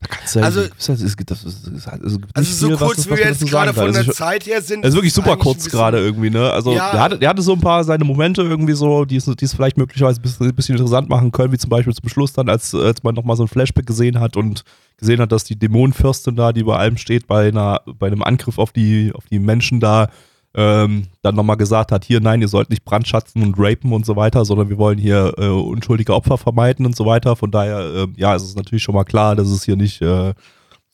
[0.00, 3.24] da kannst du Also- das ist- es ist- also Also so kurz, was wie wir
[3.26, 4.84] jetzt gerade von Also der ich- Zeit her sind.
[4.84, 6.50] Es ist wirklich super kurz gerade irgendwie, ne?
[6.52, 6.92] Also Ja.
[6.92, 9.52] der, hatte, der hatte so ein paar seine Momente irgendwie so, die es, die es
[9.54, 12.48] vielleicht möglicherweise ein bisschen, ein bisschen interessant machen können, wie zum Beispiel zum Schluss dann,
[12.48, 14.62] als, als man nochmal so ein Flashback gesehen hat und
[14.98, 18.58] gesehen hat, dass die Dämonenfürstin da, die bei allem steht, bei einer, bei einem Angriff
[18.58, 20.10] auf die, auf die Menschen da,
[20.58, 24.16] ähm, dann nochmal gesagt hat, hier, nein, ihr sollt nicht brandschatzen und rapen und so
[24.16, 27.36] weiter, sondern wir wollen hier äh, unschuldige Opfer vermeiden und so weiter.
[27.36, 30.34] Von daher, äh, ja, es ist natürlich schon mal klar, dass es hier nicht, äh,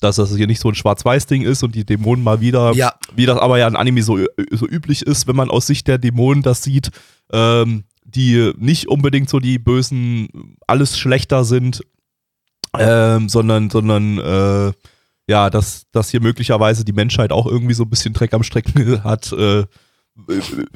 [0.00, 3.24] dass das hier nicht so ein Schwarz-Weiß-Ding ist und die Dämonen mal wieder Ja, wie
[3.24, 4.18] das aber ja in Anime so,
[4.50, 6.90] so üblich ist, wenn man aus Sicht der Dämonen das sieht,
[7.32, 11.80] ähm, die nicht unbedingt so die bösen, alles schlechter sind,
[12.78, 14.72] ähm, sondern, sondern äh,
[15.26, 19.02] ja, dass, dass hier möglicherweise die Menschheit auch irgendwie so ein bisschen Dreck am Strecken
[19.04, 19.32] hat.
[19.32, 19.64] Äh,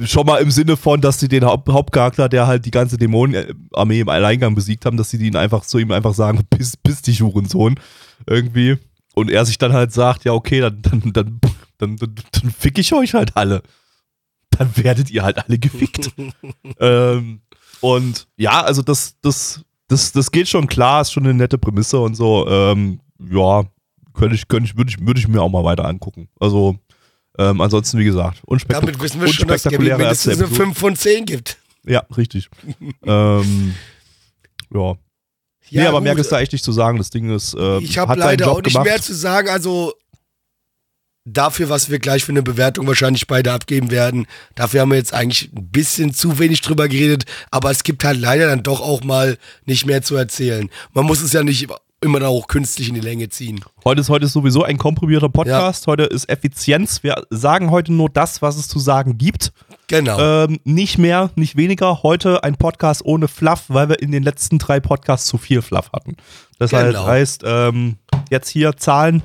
[0.05, 4.01] schon mal im Sinne von, dass sie den Haupt Hauptcharakter, der halt die ganze Dämonenarmee
[4.01, 7.22] im Alleingang besiegt haben, dass sie ihn einfach zu ihm einfach sagen, piss, piss dich,
[7.22, 7.78] Hurensohn.
[8.26, 8.78] Irgendwie.
[9.14, 11.40] Und er sich dann halt sagt, ja, okay, dann, dann, dann,
[11.78, 13.62] dann, dann, dann fick ich euch halt alle.
[14.51, 16.11] Dann werdet ihr halt alle gefickt.
[16.80, 17.40] ähm,
[17.80, 22.01] und ja, also das, das, das, das geht schon klar, ist schon eine nette Prämisse
[22.01, 22.49] und so.
[22.49, 23.64] Ähm, ja,
[24.19, 26.29] könnte ich, könnte ich, würde ich, würde ich mir auch mal weiter angucken.
[26.39, 26.77] Also,
[27.39, 30.64] Ähm, ansonsten, wie gesagt, unspektak Damit wissen wir schon, dass Gabby mindestens eine Episode.
[30.64, 31.59] 5 von 10 gibt.
[31.87, 32.51] Ja, richtig.
[33.05, 33.75] ähm,
[34.75, 34.95] ja.
[35.71, 36.03] nee, aber gut.
[36.03, 36.99] mehr ist da echt nicht zu sagen.
[36.99, 38.87] Das Ding ist, äh, Ich habe leider Job auch nicht gemacht.
[38.87, 39.49] mehr zu sagen.
[39.51, 39.95] Also
[41.25, 45.14] dafür, was wir gleich für eine Bewertung wahrscheinlich beide abgeben werden, dafür haben wir jetzt
[45.14, 47.25] eigentlich ein bisschen zu wenig drüber geredet.
[47.53, 50.71] Aber es gibt halt leider dann doch auch mal nicht mehr zu erzählen.
[50.93, 51.69] Man muss es ja nicht
[52.01, 53.61] immer dann auch künstlich in die Länge ziehen.
[53.84, 55.86] Heute ist heute ist sowieso ein komprimierter Podcast.
[55.86, 57.03] Heute ist Effizienz.
[57.03, 59.53] Wir sagen heute nur das, was es zu sagen gibt.
[59.88, 60.44] Genau.
[60.44, 62.03] Ähm, nicht mehr, nicht weniger.
[62.03, 65.90] Heute ein Podcast ohne Fluff, weil wir in den letzten drei Podcasts zu viel Fluff
[65.92, 66.16] hatten.
[66.59, 67.07] Das Genau.
[67.07, 67.96] heißt, ähm,
[68.30, 69.22] jetzt hier Zahlen,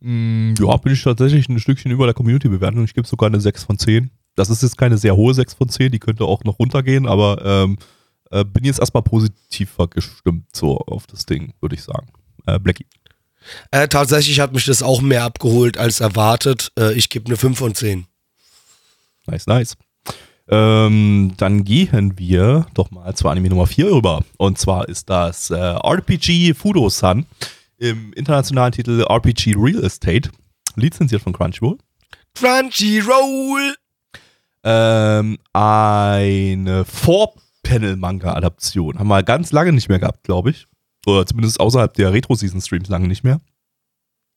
[0.00, 2.84] Mm, Ja, bin ich tatsächlich ein Stückchen über der Community-Bewertung.
[2.84, 4.10] Ich gebe sogar eine 6 von 10.
[4.36, 7.44] Das ist jetzt keine sehr hohe 6 von 10, die könnte auch noch runtergehen, aber
[7.44, 7.78] ähm,
[8.30, 12.06] äh, bin jetzt erstmal positiver gestimmt so auf das Ding, würde ich sagen.
[12.46, 12.86] Äh, Blackie.
[13.70, 16.72] Äh, tatsächlich hat mich das auch mehr abgeholt als erwartet.
[16.78, 18.06] Äh, ich gebe eine 5 von 10.
[19.26, 19.76] Nice, nice.
[20.48, 24.24] Ähm, dann gehen wir doch mal zu Anime Nummer 4 rüber.
[24.36, 27.26] Und zwar ist das äh, RPG Fudo-San
[27.78, 30.30] im internationalen Titel RPG Real Estate,
[30.74, 31.78] lizenziert von Crunchyroll.
[32.34, 33.76] Crunchyroll.
[34.62, 38.98] Ähm, eine Four-Panel-Manga-Adaption.
[38.98, 40.66] Haben wir ganz lange nicht mehr gehabt, glaube ich.
[41.06, 43.40] Oder zumindest außerhalb der Retro-Season-Streams lange nicht mehr.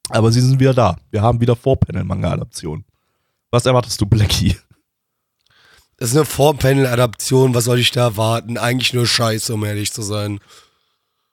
[0.10, 0.98] Aber sie sind wieder da.
[1.12, 2.84] Wir haben wieder Four-Panel-Manga-Adaption.
[3.52, 4.58] Was erwartest du, Blackie?
[5.98, 8.58] Das ist eine Vorpanel-Adaption, was soll ich da erwarten?
[8.58, 10.40] Eigentlich nur Scheiße, um ehrlich zu sein.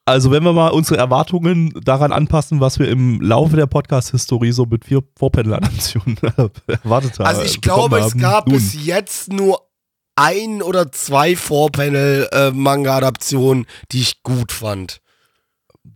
[0.04, 4.66] Also, wenn wir mal unsere Erwartungen daran anpassen, was wir im Laufe der Podcast-Historie so
[4.66, 6.18] mit vier Four-Panel-Adaptionen
[6.66, 7.26] erwartet haben.
[7.26, 9.66] Also ich glaube, es gab Nun, bis jetzt nur
[10.14, 15.00] ein oder zwei Vorpanel-Manga-Adaptionen, die ich gut fand.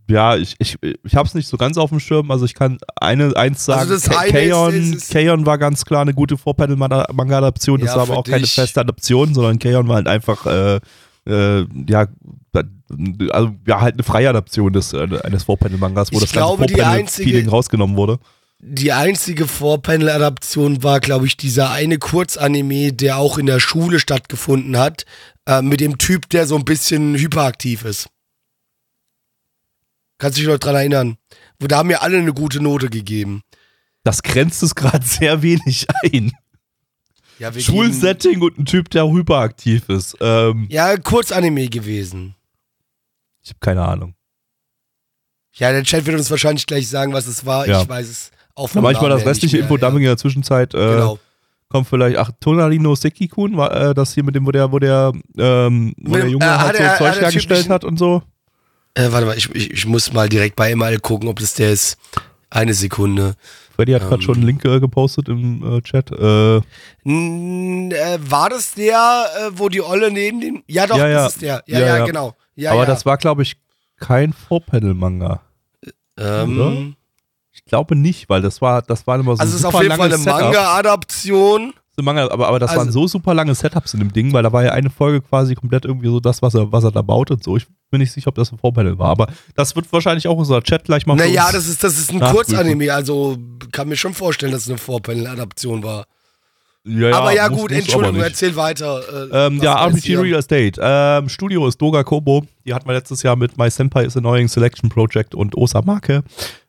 [0.07, 2.29] Ja, ich, ich, ich habe es nicht so ganz auf dem Schirm.
[2.29, 6.13] Also, ich kann eine, eins sagen: Also das Ka- eine Kaon, war ganz klar eine
[6.13, 7.79] gute Four-Panel-Manga-Adaption.
[7.81, 8.53] Das Ja, war aber auch keine dich.
[8.53, 10.79] feste Adaption, sondern Kaon war halt einfach, äh,
[11.27, 12.07] äh, ja,
[13.31, 16.65] also ja, halt eine freie Adaption des, äh, eines Four-Panel-Mangas, wo Ich das ganze glaube,
[16.67, 18.19] die Four-Panel-Feeling einzige- rausgenommen wurde.
[18.59, 24.77] Die einzige Vorpanel-Adaption war, glaube ich, dieser eine Kurzanime, der auch in der Schule stattgefunden
[24.77, 25.05] hat,
[25.45, 28.07] äh, mit dem Typ, der so ein bisschen hyperaktiv ist.
[30.17, 31.17] Kannst du dich noch dran erinnern?
[31.59, 33.41] Wo da haben mir alle eine gute Note gegeben.
[34.03, 36.31] Das grenzt es gerade sehr wenig ein.
[37.39, 40.15] Ja, Schulsetting und ein Typ, der hyperaktiv ist.
[40.21, 42.35] Ähm, Ja, Kurzanime gewesen.
[43.43, 44.15] ich habe keine Ahnung.
[45.53, 47.67] Ja, der Chat wird uns wahrscheinlich gleich sagen, was es war.
[47.67, 47.81] Ja.
[47.81, 50.17] Ich weiß es auch Da vom mache ich mal Namen das restliche Infodumping in der
[50.17, 50.73] Zwischenzeit.
[50.73, 50.91] Äh, Ja.
[50.95, 51.19] Genau.
[51.67, 55.11] Kommt vielleicht, ach, Tonarino Sekikun, war äh, das hier mit dem, wo der, wo der,
[55.37, 57.83] ähm, wo Mit der Junge äh, halt hat so er- hat Zeug er hergestellt hat
[57.83, 58.21] und so.
[58.95, 61.71] Äh, warte mal, ich, ich, ich muss mal direkt bei ML gucken, ob das der
[61.71, 61.97] ist.
[62.49, 63.35] Eine Sekunde.
[63.75, 64.21] Freddy hat gerade Ähm.
[64.21, 66.09] schon einen Link äh, gepostet im äh, Chat.
[66.11, 66.61] Äh, äh,
[68.21, 70.63] war das der, äh, wo die Olle neben dem.
[70.67, 71.23] Ja, doch, Ja, ja.
[71.23, 71.63] das ist der.
[71.67, 72.35] Ja, Ja, ja, genau.
[72.67, 73.57] Aber das war, glaube ich,
[73.99, 75.41] kein Four-Panel-Manga.
[76.17, 76.95] ähm,
[77.51, 79.95] Ich glaube nicht, weil das war, das war immer so Also, es ist auf jeden
[79.97, 80.17] Fall eine.
[80.23, 81.73] Manga-Adaption.
[82.03, 84.51] Manga, aber, aber das Also- waren so super lange Setups in dem Ding, weil da
[84.51, 87.31] war ja eine Folge quasi komplett irgendwie so das, was er, was er da baut
[87.31, 87.55] und so.
[87.57, 90.61] Ich bin nicht sicher, ob das ein Vorpanel war, aber das wird wahrscheinlich auch unser
[90.61, 92.19] Chat gleich mal für Naja, das ist, das ist ein.
[92.19, 93.37] Kurzanime, also
[93.71, 96.05] kann mir schon vorstellen, dass es eine Vorpanel-Adaption war.
[96.87, 99.01] ja, ja, aber ja, muss- gut, muss Entschuldigung, erzähl weiter.
[99.31, 100.17] Äh, Ähm, ja, RPG.
[100.17, 100.79] Real Estate.
[100.81, 102.45] Ähm, Studio ist Doga Kobo.
[102.65, 106.23] Die hatten wir letztes Jahr mit My Senpai is Annoying Selection Project und Osamake.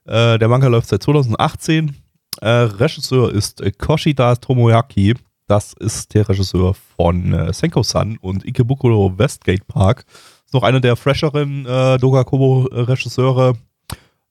[0.06, 1.96] Äh, der Manga läuft seit 2018.
[2.40, 5.14] Äh, Regisseur ist Koshida Tomoyaki.
[5.46, 10.04] Das ist der Regisseur von äh, Senko-san und Ikebukuro Westgate Park.
[10.44, 13.56] Ist noch einer der fresheren äh, Doga Kobo-Regisseure.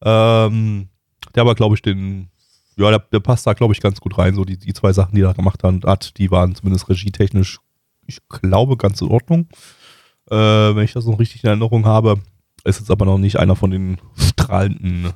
[0.03, 0.89] Ähm,
[1.33, 2.29] der aber, glaube ich, den
[2.77, 4.35] ja, der, der passt da, glaube ich, ganz gut rein.
[4.35, 7.59] So die, die zwei Sachen, die er gemacht hat, hat, die waren zumindest regietechnisch,
[8.05, 9.47] ich glaube, ganz in Ordnung.
[10.29, 12.19] Äh, wenn ich das noch richtig in Erinnerung habe.
[12.63, 15.13] Ist jetzt aber noch nicht einer von den strahlenden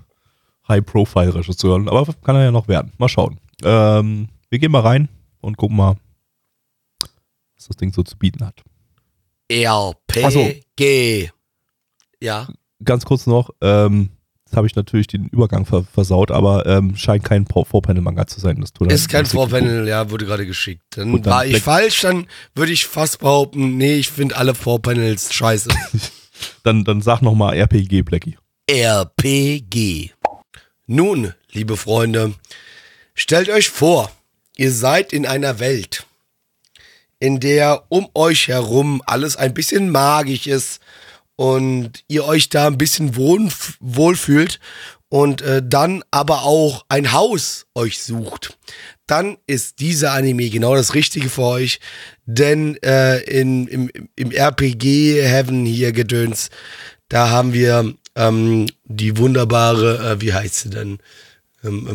[0.70, 1.90] High-Profile-Regisseuren.
[1.90, 2.94] Aber kann er ja noch werden.
[2.98, 3.40] Mal schauen.
[3.64, 5.10] Ähm, wir gehen mal rein
[5.42, 5.96] und gucken mal,
[7.56, 8.64] was das Ding so zu bieten hat.
[9.50, 11.30] RPG.
[12.22, 12.48] Ja.
[12.84, 14.10] Ganz kurz noch, ähm,
[14.46, 18.62] jetzt habe ich natürlich den Übergang ver versaut, aber ähm, scheint kein Vorpanel-Manga zu sein.
[18.62, 20.84] Das tut Ist kein Vorpanel, ja, wurde gerade geschickt.
[20.92, 25.34] Dann dann war ich falsch, dann würde ich fast behaupten, nee, ich finde alle Vorpanels
[25.34, 25.70] scheiße.
[26.64, 28.38] dann, dann sag nochmal RPG, Blackie.
[28.70, 30.12] RPG.
[30.92, 32.34] Nun, liebe Freunde,
[33.14, 34.12] stellt euch vor,
[34.58, 36.08] ihr seid in einer Welt,
[37.20, 40.80] in der um euch herum alles ein bisschen magisch ist
[41.36, 44.60] und ihr euch da ein bisschen wohl, wohlfühlt
[45.10, 48.58] und äh, dann aber auch ein Haus euch sucht,
[49.06, 51.82] dann ist dieser Anime genau das Richtige für euch.
[52.26, 56.50] Denn äh, in, im, im RPG-Heaven hier gedöns,
[57.10, 61.00] da haben wir ähm, die wunderbare, äh, wie heißt sie denn?
[61.64, 61.88] Ähm,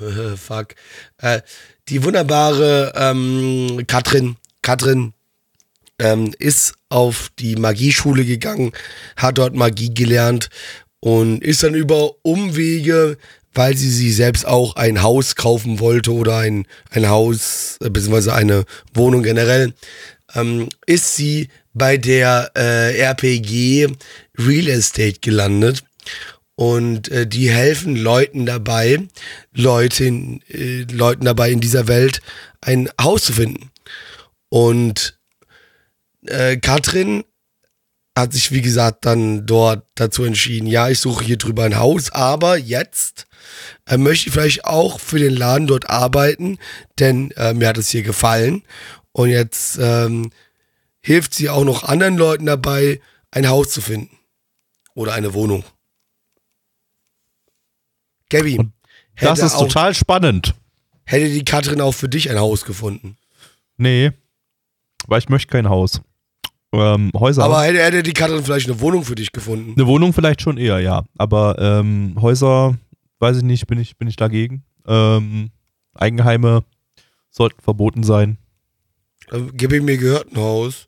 [0.00, 0.74] ähm, äh, fuck.
[1.18, 1.40] Äh,
[1.88, 5.12] die wunderbare ähm, Katrin, Katrin
[6.00, 8.72] ähm, ist auf die Magieschule gegangen,
[9.16, 10.50] hat dort Magie gelernt
[11.00, 13.16] und ist dann über Umwege,
[13.54, 18.34] weil sie sich selbst auch ein Haus kaufen wollte oder ein, ein Haus, äh, beziehungsweise
[18.34, 19.72] eine Wohnung generell,
[20.36, 23.88] ähm, ist sie bei der äh, RPG
[24.38, 25.84] Real Estate gelandet.
[26.54, 29.00] Und äh, die helfen Leuten dabei,
[29.52, 32.22] Leuten, äh, Leuten dabei in dieser Welt
[32.62, 33.70] ein Haus zu finden.
[34.48, 35.18] Und
[36.26, 37.24] äh, Katrin
[38.16, 42.10] hat sich, wie gesagt, dann dort dazu entschieden, ja, ich suche hier drüber ein Haus,
[42.10, 43.26] aber jetzt
[43.86, 46.58] äh, möchte ich vielleicht auch für den Laden dort arbeiten,
[46.98, 48.62] denn äh, mir hat es hier gefallen.
[49.16, 50.30] Und jetzt ähm,
[51.00, 53.00] hilft sie auch noch anderen Leuten dabei,
[53.30, 54.14] ein Haus zu finden.
[54.94, 55.64] Oder eine Wohnung.
[58.28, 58.60] Gabby.
[59.18, 60.54] Das ist auch, total spannend.
[61.04, 63.16] Hätte die Katrin auch für dich ein Haus gefunden?
[63.78, 64.12] Nee,
[65.06, 66.02] weil ich möchte kein Haus
[66.74, 67.44] ähm, Häuser.
[67.44, 69.72] Aber hätte, hätte die Katrin vielleicht eine Wohnung für dich gefunden?
[69.78, 71.04] Eine Wohnung vielleicht schon eher, ja.
[71.16, 72.76] Aber ähm, Häuser,
[73.20, 74.62] weiß ich nicht, bin ich, bin ich dagegen.
[74.86, 75.52] Ähm,
[75.94, 76.64] Eigenheime
[77.30, 78.36] sollten verboten sein.
[79.52, 80.86] Gib ihm mir gehört ein Haus.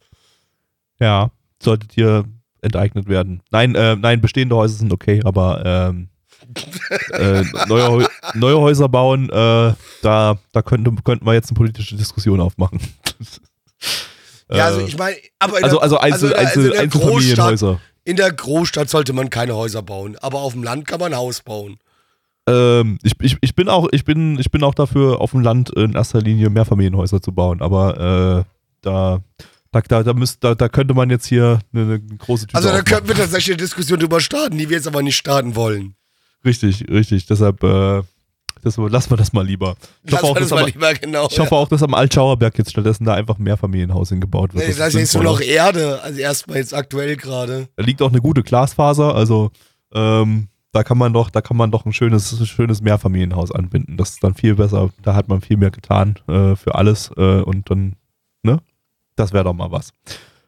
[1.01, 1.30] Ja,
[1.62, 2.24] solltet ihr
[2.61, 3.43] enteignet werden.
[3.51, 6.09] Nein, äh, nein, bestehende Häuser sind okay, aber ähm,
[7.12, 12.41] äh, neue, neue, Häuser bauen, äh, da, da könnte, könnten wir jetzt eine politische Diskussion
[12.41, 12.80] aufmachen.
[14.51, 17.80] Ja, also ich meine, aber also, also, Einzel, also, Einzel, also Einzelfamilienhäuser.
[18.05, 21.18] In der Großstadt sollte man keine Häuser bauen, aber auf dem Land kann man ein
[21.18, 21.78] Haus bauen.
[22.49, 25.70] Ähm, ich, ich, ich, bin auch, ich, bin, ich bin auch dafür, auf dem Land
[25.70, 29.20] in erster Linie Mehrfamilienhäuser zu bauen, aber äh, da,
[29.70, 32.70] da, da, da, müsst, da, da könnte man jetzt hier eine, eine große Tüte Also
[32.70, 35.94] da könnten wir tatsächlich eine Diskussion drüber starten, die wir jetzt aber nicht starten wollen.
[36.44, 37.26] Richtig, richtig.
[37.26, 38.03] Deshalb äh,
[38.62, 39.76] das, lassen wir das mal lieber.
[40.05, 41.61] Ich hoffe, auch, das mal am, lieber, genau, ich hoffe ja.
[41.61, 44.66] auch, dass am Altschauerberg jetzt stattdessen da einfach mehr Familienhaus hingebaut wird.
[44.66, 47.68] Nee, das, ist nur noch Erde, also erstmal jetzt aktuell gerade.
[47.76, 49.51] Da liegt auch eine gute Glasfaser, also
[49.92, 50.49] ähm,
[50.79, 53.97] da kann man doch, da kann man doch ein schönes, schönes Mehrfamilienhaus anbinden.
[53.97, 54.91] Das ist dann viel besser.
[55.03, 57.97] Da hat man viel mehr getan äh, für alles äh, und dann,
[58.45, 58.61] ne?
[59.16, 59.93] Das wäre doch mal was.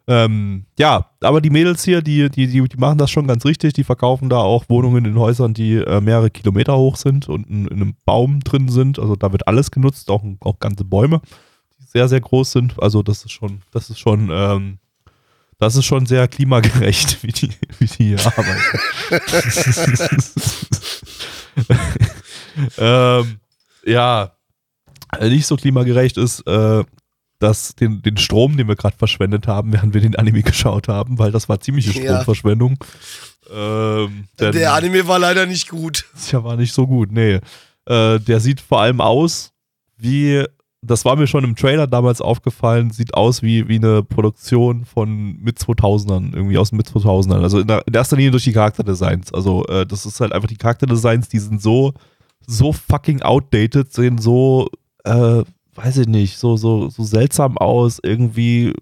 [0.06, 3.72] Ähm, ja, aber die Mädels hier, die, die, die, die, machen das schon ganz richtig.
[3.72, 7.66] Die verkaufen da auch Wohnungen in Häusern, die äh, mehrere Kilometer hoch sind und in,
[7.66, 9.00] in, einem Baum drin sind.
[9.00, 11.20] Also da wird alles genutzt, auch, auch ganze Bäume,
[11.76, 12.80] die sehr, sehr groß sind.
[12.80, 14.78] Also das ist schon, das ist schon, ähm,
[15.60, 18.60] das ist schon sehr klimagerecht, wie die, wie die hier arbeiten.
[22.78, 23.40] ähm,
[23.84, 24.32] ja,
[25.20, 26.82] nicht so klimagerecht ist, äh,
[27.38, 31.18] dass den, den Strom, den wir gerade verschwendet haben, während wir den Anime geschaut haben,
[31.18, 32.82] weil das war ziemliche Stromverschwendung.
[33.50, 34.04] Ja.
[34.04, 36.06] Ähm, denn, der Anime war leider nicht gut.
[36.32, 37.40] Ja, war nicht so gut, nee.
[37.86, 39.52] Äh, der sieht vor allem aus
[39.96, 40.44] wie,
[40.82, 45.36] das war mir schon im Trailer damals aufgefallen, sieht aus wie, wie eine Produktion von
[45.38, 47.42] mit 2000ern, irgendwie aus den mit 2000ern.
[47.42, 49.32] Also in, der, in erster Linie durch die Charakterdesigns.
[49.34, 51.92] Also äh, das ist halt einfach die Charakterdesigns, die sind so,
[52.46, 54.68] so fucking outdated, sehen so,
[55.04, 55.42] äh,
[55.74, 58.72] weiß ich nicht, so, so, so seltsam aus, irgendwie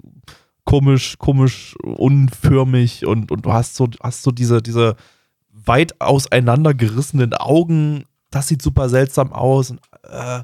[0.64, 4.94] komisch, komisch, unförmig und, und du hast so, hast so diese, diese
[5.50, 9.72] weit auseinandergerissenen Augen, das sieht super seltsam aus.
[9.72, 10.42] Und, äh,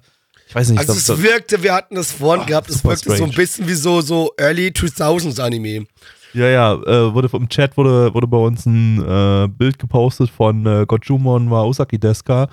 [0.49, 0.79] ich weiß nicht.
[0.79, 3.19] Also es wirkte, wir hatten das vorhin oh, gehabt, es wirkte strange.
[3.19, 5.87] so ein bisschen wie so, so Early 2000s Anime.
[6.33, 10.67] Ja, ja, äh, wurde vom Chat wurde, wurde bei uns ein äh, Bild gepostet von
[10.67, 12.49] äh, Gojumon wa Usaki Deska.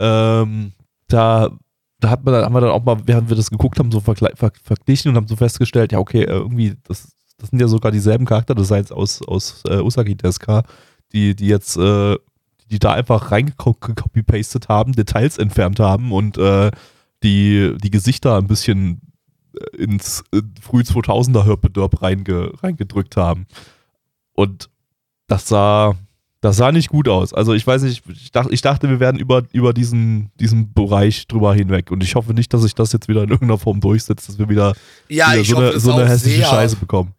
[0.00, 0.72] Ähm,
[1.08, 1.50] da
[2.00, 4.00] da hat man dann, haben wir dann auch mal, während wir das geguckt haben, so
[4.00, 7.92] ver verglichen und haben so festgestellt, ja, okay, äh, irgendwie, das, das sind ja sogar
[7.92, 10.62] dieselben Charakterdesigns aus, aus äh, Usagi Deska,
[11.12, 12.16] die, die jetzt, äh,
[12.70, 16.70] die da einfach reingecopy-pastet haben, Details entfernt haben und äh,
[17.22, 19.00] die, die Gesichter ein bisschen
[19.54, 23.46] äh, ins äh, früh 2000er Hörpedörp reinge, reingedrückt haben.
[24.32, 24.68] Und
[25.26, 25.96] das sah,
[26.40, 27.32] das sah nicht gut aus.
[27.32, 31.26] Also ich weiß nicht, ich dachte, ich dachte wir werden über, über diesen, diesen Bereich
[31.26, 31.90] drüber hinweg.
[31.90, 34.48] Und ich hoffe nicht, dass sich das jetzt wieder in irgendeiner Form durchsetzt, dass wir
[34.48, 34.74] wieder,
[35.08, 36.46] ja, wieder so, eine, so eine hässliche sehr.
[36.46, 37.15] Scheiße bekommen.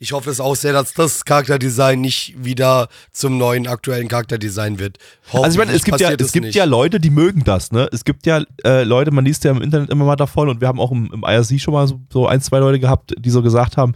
[0.00, 4.98] Ich hoffe es auch sehr, dass das Charakterdesign nicht wieder zum neuen aktuellen Charakterdesign wird.
[5.32, 6.54] Also ich meine, es gibt ja, es gibt nicht.
[6.54, 7.88] ja Leute, die mögen das, ne?
[7.90, 10.68] Es gibt ja äh, Leute, man liest ja im Internet immer mal davon und wir
[10.68, 13.42] haben auch im, im IRC schon mal so, so ein, zwei Leute gehabt, die so
[13.42, 13.94] gesagt haben,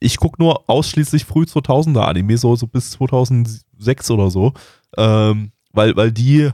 [0.00, 4.54] ich gucke nur ausschließlich früh 2000er Anime, so, so bis 2006 oder so,
[4.96, 6.50] ähm, weil, weil die,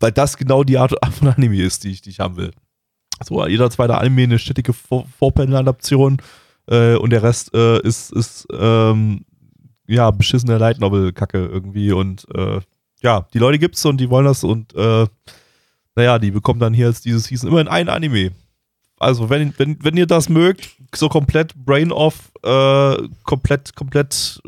[0.00, 2.50] weil das genau die Art von Anime ist, die ich, die ich haben will.
[3.24, 6.18] So, jeder zweite Anime eine stetige Vorpanel-Adaption
[6.68, 9.24] äh, und der Rest äh, ist, ist ähm,
[9.86, 12.60] ja, beschissene Light Novel-Kacke irgendwie und äh,
[13.00, 15.06] ja, die Leute gibt's und die wollen das und äh,
[15.94, 18.32] naja, die bekommen dann hier jetzt dieses Season immerhin ein Anime.
[18.98, 24.40] Also, wenn, wenn, wenn ihr das mögt, so komplett Brain off, äh, komplett, komplett,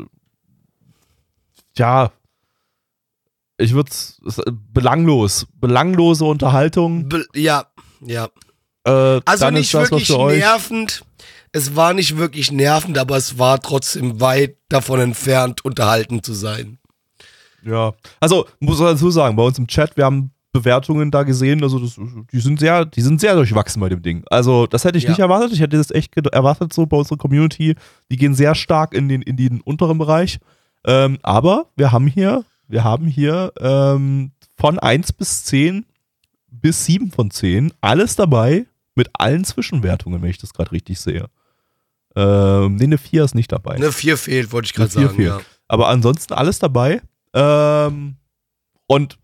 [1.77, 2.11] ja,
[3.57, 3.91] ich würde
[4.73, 7.07] belanglos, belanglose Unterhaltung.
[7.07, 7.65] Be ja,
[8.01, 8.27] ja.
[8.83, 11.03] Äh, also nicht wirklich nervend,
[11.53, 16.77] es war nicht wirklich nervend, aber es war trotzdem weit davon entfernt, unterhalten zu sein.
[17.63, 21.63] Ja, also muss man dazu sagen, bei uns im Chat, wir haben Bewertungen da gesehen,
[21.63, 21.99] also das,
[22.31, 24.23] die sind sehr, die sind sehr durchwachsen bei dem Ding.
[24.29, 25.11] Also das hätte ich ja.
[25.11, 25.53] nicht erwartet.
[25.53, 27.75] Ich hätte das echt erwartet so bei unserer Community.
[28.09, 30.39] Die gehen sehr stark in den in den unteren Bereich.
[30.85, 35.85] Ähm, aber wir haben hier, wir haben hier ähm, von 1 bis 10
[36.49, 41.29] bis 7 von 10 alles dabei mit allen Zwischenwertungen, wenn ich das gerade richtig sehe.
[42.15, 43.75] Ähm, nee, eine 4 ist nicht dabei.
[43.75, 45.15] Eine 4 fehlt, wollte ich gerade sagen.
[45.15, 45.27] Fehlt.
[45.27, 45.41] Ja.
[45.67, 47.01] Aber ansonsten alles dabei.
[47.33, 48.15] Ähm,
[48.87, 49.17] und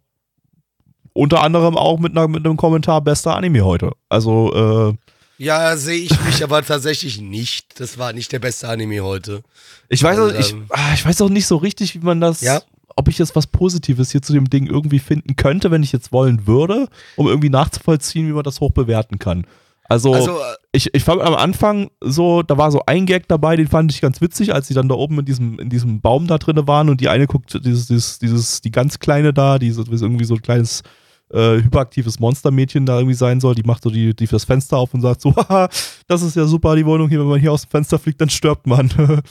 [1.13, 3.91] unter anderem auch mit, einer, mit einem Kommentar bester Anime heute.
[4.07, 7.79] Also, äh, ja, sehe ich mich aber tatsächlich nicht.
[7.79, 9.43] Das war nicht der beste Anime heute.
[9.89, 12.41] Ich weiß, also, ich, ah, ich weiß auch nicht so richtig, wie man das.
[12.41, 12.61] Ja?
[12.95, 16.11] Ob ich jetzt was Positives hier zu dem Ding irgendwie finden könnte, wenn ich jetzt
[16.11, 19.45] wollen würde, um irgendwie nachzuvollziehen, wie man das hoch bewerten kann.
[19.89, 23.55] Also, also äh, ich, ich fand am Anfang so, da war so ein Gag dabei,
[23.55, 26.27] den fand ich ganz witzig, als sie dann da oben in diesem, in diesem Baum
[26.27, 29.71] da drin waren und die eine guckt, dieses, dieses, dieses, die ganz kleine da, die
[29.71, 30.83] so, irgendwie so ein kleines
[31.31, 34.93] äh, hyperaktives Monstermädchen da irgendwie sein soll, die macht so die, die das Fenster auf
[34.93, 35.69] und sagt so, haha,
[36.07, 38.29] das ist ja super, die Wohnung hier, wenn man hier aus dem Fenster fliegt, dann
[38.29, 38.89] stirbt man.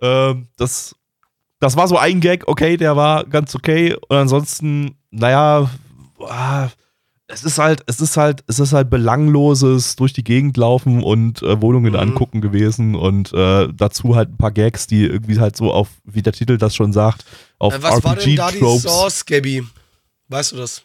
[0.00, 0.94] ähm, das,
[1.60, 5.70] das war so ein Gag, okay, der war ganz okay und ansonsten, naja,
[6.20, 6.68] ah,
[7.28, 11.42] es ist halt, es ist halt, es ist halt belangloses durch die Gegend laufen und
[11.42, 11.98] äh, Wohnungen mhm.
[11.98, 16.22] angucken gewesen und äh, dazu halt ein paar Gags, die irgendwie halt so auf, wie
[16.22, 17.24] der Titel das schon sagt,
[17.58, 19.64] auf äh, was RPG war denn da die Source, Gabby?
[20.28, 20.82] Weißt du das?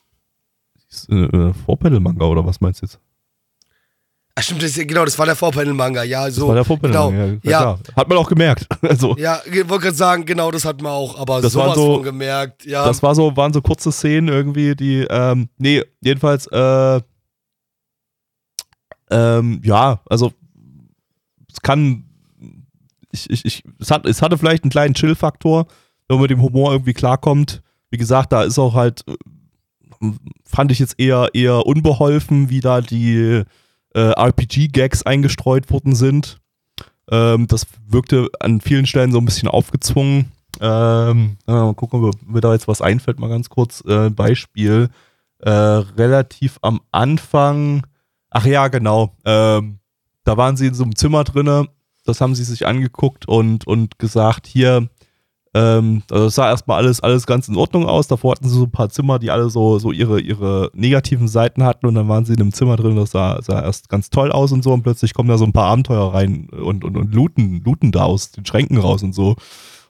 [1.09, 2.99] Äh, äh, Vorpanel-Manga oder was meinst du jetzt?
[4.41, 6.41] Ach stimmt, das, genau, das war der Vorpanel-Manga, ja, so.
[6.41, 7.39] Das war der Vorpanel-Manga, genau.
[7.43, 7.79] ja, ja.
[7.95, 8.67] Hat man auch gemerkt.
[8.81, 9.15] also.
[9.15, 12.03] Ja, ich wollte gerade sagen, genau, das hat man auch, aber das sowas so, von
[12.03, 12.83] gemerkt, ja.
[12.83, 17.01] Das war so, waren so kurze Szenen irgendwie, die, ähm, nee, jedenfalls, äh,
[19.11, 20.31] ähm, ja, also,
[21.53, 22.05] es kann,
[23.11, 25.67] ich, ich, ich, es, hat, es hatte vielleicht einen kleinen Chill-Faktor,
[26.07, 27.61] wenn man mit dem Humor irgendwie klarkommt.
[27.91, 29.05] Wie gesagt, da ist auch halt,
[30.45, 33.43] fand ich jetzt eher, eher unbeholfen, wie da die
[33.93, 36.39] äh, RPG-Gags eingestreut worden sind.
[37.09, 40.31] Ähm, das wirkte an vielen Stellen so ein bisschen aufgezwungen.
[40.59, 43.83] Ähm, mal gucken, ob mir da jetzt was einfällt, mal ganz kurz.
[43.85, 44.89] Äh, Beispiel.
[45.39, 47.87] Äh, relativ am Anfang,
[48.29, 49.15] ach ja, genau.
[49.25, 49.79] Ähm,
[50.23, 51.67] da waren sie in so einem Zimmer drinne.
[52.05, 54.87] Das haben sie sich angeguckt und, und gesagt, hier,
[55.53, 58.07] ähm, also sah erstmal alles, alles ganz in Ordnung aus.
[58.07, 61.63] Davor hatten sie so ein paar Zimmer, die alle so, so ihre, ihre negativen Seiten
[61.63, 64.31] hatten und dann waren sie in einem Zimmer drin, das sah, sah erst ganz toll
[64.31, 67.13] aus und so und plötzlich kommen da so ein paar Abenteuer rein und, und, und
[67.13, 69.35] looten, looten da aus den Schränken raus und so.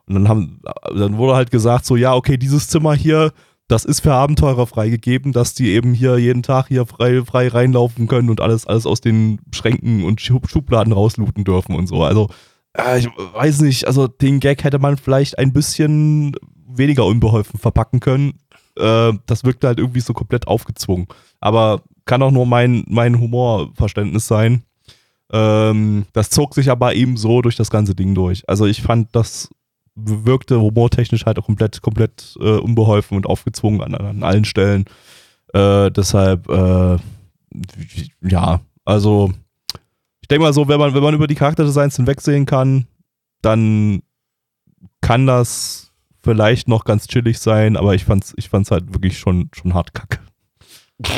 [0.08, 0.62] Und dann haben,
[0.96, 3.32] dann wurde halt gesagt, so, ja, okay, dieses Zimmer hier,
[3.68, 8.08] das ist für Abenteurer freigegeben, dass die eben hier jeden Tag hier frei, frei reinlaufen
[8.08, 12.04] können und alles, alles aus den Schränken und Schubladen rauslooten dürfen und so.
[12.04, 12.30] Also,
[12.78, 16.36] äh, ich weiß nicht, also den Gag hätte man vielleicht ein bisschen
[16.68, 18.40] weniger unbeholfen verpacken können.
[18.78, 21.08] Äh, das wirkte halt irgendwie so komplett aufgezwungen.
[21.40, 24.64] Aber kann auch nur mein, mein Humorverständnis sein.
[25.32, 28.48] Ähm, das zog sich aber eben so durch das ganze Ding durch.
[28.48, 29.50] Also ich fand, das
[29.96, 34.86] wirkte humortechnisch halt auch komplett, komplett äh, unbeholfen und aufgezwungen an, an allen Stellen.
[35.54, 36.98] Äh, deshalb, äh,
[38.22, 39.32] ja, also
[40.28, 42.88] denke mal so, wenn man, wenn man über die Charakterdesigns hinwegsehen kann,
[43.42, 44.02] dann
[45.02, 45.92] kann das
[46.24, 49.94] vielleicht noch ganz chillig sein, aber ich fand's, ich fand's halt wirklich schon, schon hart
[49.94, 50.20] kacke.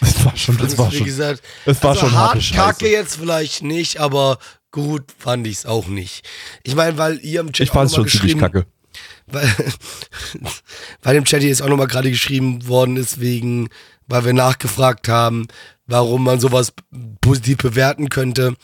[0.00, 3.62] Das war schon, das war schon, gesagt, es war also schon hart kacke jetzt vielleicht
[3.62, 4.38] nicht, aber
[4.70, 6.26] gut fand ich's auch nicht.
[6.62, 8.66] Ich meine, weil ihr im Chat Ich fand's schon ziemlich kacke.
[9.26, 9.52] Weil,
[11.02, 13.68] weil im Chat jetzt auch nochmal gerade geschrieben worden ist, wegen,
[14.06, 15.48] weil wir nachgefragt haben,
[15.90, 16.72] warum man sowas
[17.20, 18.54] positiv bewerten könnte.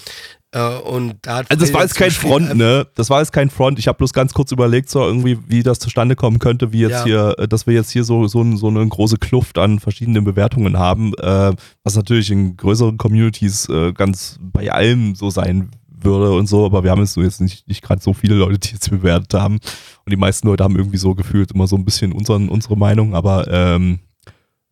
[0.53, 2.87] Äh, und da hat Also das war jetzt kein Front, ne?
[2.95, 3.79] Das war jetzt kein Front.
[3.79, 6.93] Ich habe bloß ganz kurz überlegt, so irgendwie, wie das zustande kommen könnte, wie jetzt
[6.93, 7.05] Ja.
[7.05, 10.79] hier, äh, dass wir jetzt hier so, so, so eine große Kluft an verschiedenen Bewertungen
[10.79, 11.53] haben, äh,
[11.85, 16.85] was natürlich in größeren Communities äh, ganz bei allem so sein würde und so, aber
[16.85, 19.55] wir haben jetzt so jetzt nicht, nicht gerade so viele Leute, die jetzt bewertet haben.
[19.57, 23.15] Und die meisten Leute haben irgendwie so gefühlt immer so ein bisschen unseren, unsere Meinung,
[23.15, 23.99] aber ähm,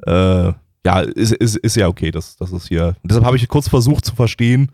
[0.06, 0.52] äh,
[0.84, 2.96] ja, ist, ist, ist ja okay, das, das ist hier.
[3.02, 4.70] Und deshalb habe ich kurz versucht zu verstehen,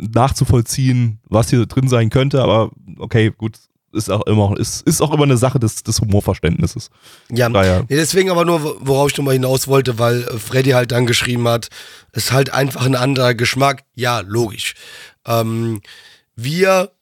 [0.00, 3.58] nachzuvollziehen, was hier drin sein könnte, aber okay, gut,
[3.92, 6.90] ist auch immer, ist, ist auch immer eine Sache des, des Humorverständnisses.
[7.30, 11.06] Ja, Daher, deswegen aber nur, worauf ich nochmal hinaus wollte, weil äh, Freddy halt dann
[11.06, 11.68] geschrieben hat,
[12.12, 13.82] es ist halt einfach ein anderer Geschmack.
[13.94, 14.74] Ja, logisch.
[15.26, 15.80] Ähm,
[16.36, 16.92] wir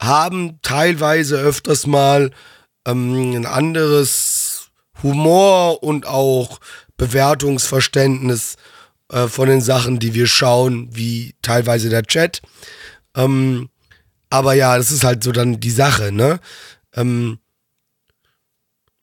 [0.00, 2.30] haben teilweise öfters mal
[2.86, 4.70] ähm, ein anderes
[5.02, 6.60] Humor und auch
[7.02, 8.56] Bewertungsverständnis
[9.10, 12.42] äh, von den Sachen, die wir schauen, wie teilweise der Chat.
[13.16, 13.70] Ähm,
[14.30, 16.38] aber ja, das ist halt so dann die Sache, ne?
[16.94, 17.38] Ähm,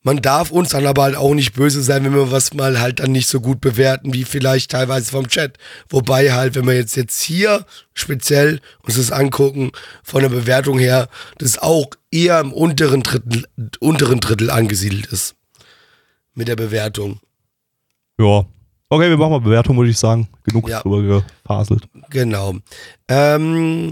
[0.02, 3.02] man darf uns dann aber halt auch nicht böse sein, wenn wir was mal halt
[3.02, 5.58] dann nicht so gut bewerten, wie vielleicht teilweise vom Chat.
[5.90, 11.10] Wobei halt, wenn wir jetzt, jetzt hier speziell uns das angucken, von der Bewertung her,
[11.38, 13.46] das auch eher im unteren Drittel,
[13.82, 15.36] unteren Drittel angesiedelt ist.
[16.34, 17.20] Mit der Bewertung.
[18.20, 18.46] Ja.
[18.92, 20.28] Okay, wir machen mal Bewertung, würde ich sagen.
[20.44, 20.82] Genug Ja.
[20.82, 21.88] drüber gefaselt.
[22.10, 22.56] Genau.
[23.08, 23.92] Ähm,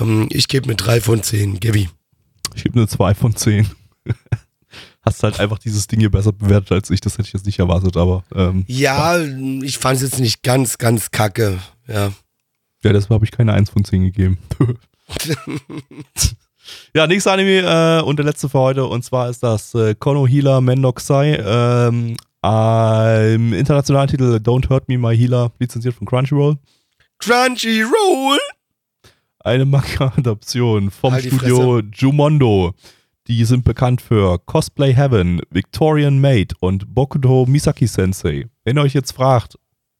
[0.01, 1.61] Ähm, ich gebe mit 3 von 10.
[1.61, 1.89] Gabi.
[2.55, 3.69] Ich gebe eine 2 von 10.
[5.09, 7.59] Hast halt einfach dieses Ding hier besser bewertet als ich, das hätte ich jetzt nicht
[7.59, 11.59] erwartet, aber ähm, Ja, ich fand es jetzt nicht ganz, ganz kacke.
[11.87, 12.13] Ja.
[12.85, 14.37] ja, deshalb habe ich keine 1 von 10 gegeben.
[16.95, 20.27] ja, nächster Anime äh, und der letzte für heute und zwar ist das äh, Kono
[20.27, 21.43] Healer Mendokusai.
[21.43, 22.17] Ähm,
[23.35, 26.59] im internationalen Titel Don't Hurt Me My Healer, lizenziert von Crunchyroll.
[27.19, 28.39] Crunchyroll!
[29.39, 32.75] Eine Manga-Adaption vom Halt Studio Jumondo.
[33.29, 38.47] Die sind bekannt für Cosplay Heaven, Victorian Maid und Bokuto Misaki Sensei.
[38.64, 39.59] Wenn ihr euch jetzt fragt,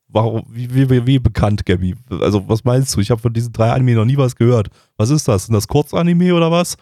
[0.09, 1.95] warum, wie, wie, wie, wie bekannt, Gabby?
[2.09, 3.01] Also, was meinst du?
[3.01, 4.69] Ich habe von diesen drei Anime noch nie was gehört.
[4.97, 5.45] Was ist das?
[5.45, 6.77] Sind das Kurzanime oder was?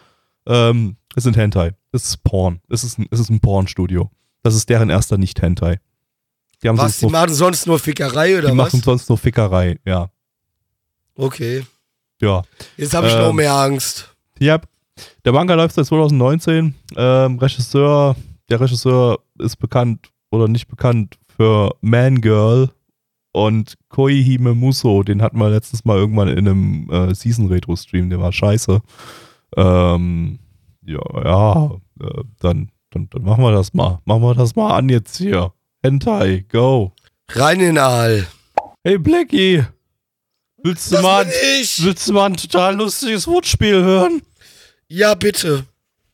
[0.47, 1.73] Ähm, es sind Hentai.
[1.91, 2.61] Das ist Porn.
[2.71, 4.11] Es ist ein, es ist ein Pornstudio.
[4.45, 5.81] Das ist deren erster Nicht-Hentai.
[6.63, 8.73] Die haben Was, die nur, machen sonst nur Fickerei oder die was?
[8.73, 10.11] machen sonst nur Fickerei, ja.
[11.17, 11.67] Okay.
[12.21, 12.43] Ja.
[12.77, 14.15] Jetzt habe ich Ähm, noch mehr Angst.
[14.39, 14.61] Ja,
[15.25, 16.75] der Manga läuft seit 2019.
[16.97, 18.17] Ähm, Regisseur,
[18.49, 22.71] der Regisseur ist bekannt oder nicht bekannt für Man Girl
[23.33, 25.03] und Koihime Muso.
[25.03, 28.09] Den hatten wir letztens mal irgendwann in einem äh, Season Retro Stream.
[28.09, 28.81] Der war scheiße.
[29.57, 30.39] Ähm,
[30.85, 31.71] ja, ja,
[32.01, 33.99] äh, dann, dann, dann machen wir das mal.
[34.05, 35.53] Machen wir das mal an jetzt hier.
[35.83, 36.93] Hentai, go.
[37.31, 38.27] Rein in den Aal.
[38.83, 39.65] Hey Blackie,
[40.63, 44.23] willst du Das mal, willst du mal ein total lustiges Wortspiel hören?
[44.89, 45.65] Ja, bitte.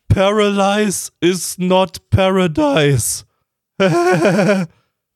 [0.09, 3.25] Paralyze is not paradise.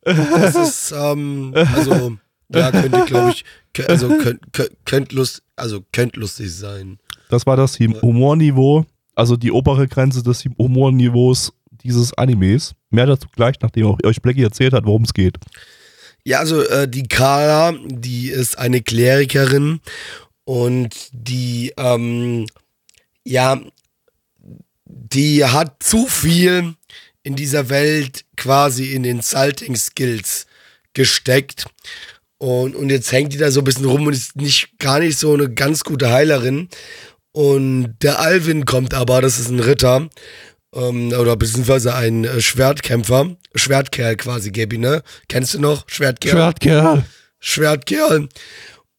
[0.05, 2.17] Das ist, ähm, also,
[2.55, 3.45] ja, könnte, glaube ich,
[3.89, 4.41] also, könnt,
[4.85, 6.99] könnt, lust, also, könnt lustig sein.
[7.29, 8.87] Das war das Hum- Humorniveau,
[9.17, 11.53] also die obere Grenze des Humorniveaus
[11.83, 12.73] dieses Animes.
[12.91, 15.39] Mehr dazu gleich, nachdem auch euch Blackie erzählt hat, worum es geht.
[16.25, 19.81] Ja, also, äh, die Carla, die ist eine Klerikerin
[20.45, 22.47] und die, ähm,
[23.27, 23.61] ja,
[24.85, 26.75] die hat zu viel
[27.23, 30.47] in dieser Welt quasi in den Salting Skills
[30.95, 31.67] gesteckt.
[32.39, 35.19] Und, und jetzt hängt die da so ein bisschen rum und ist nicht gar nicht
[35.19, 36.69] so eine ganz gute Heilerin.
[37.33, 40.09] Und der Alvin kommt aber, das ist ein Ritter,
[40.73, 45.03] ähm, oder beziehungsweise ein äh, Schwertkämpfer, Schwertkerl quasi, Gabi, ne?
[45.29, 45.85] Kennst du noch?
[45.89, 46.33] Schwertkerl?
[46.33, 47.05] Schwertkerl.
[47.41, 48.29] Schwertkerl.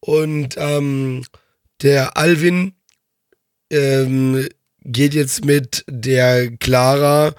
[0.00, 1.24] Und ähm,
[1.82, 2.74] der Alvin
[3.70, 4.46] ähm,
[4.84, 7.34] geht jetzt mit der Clara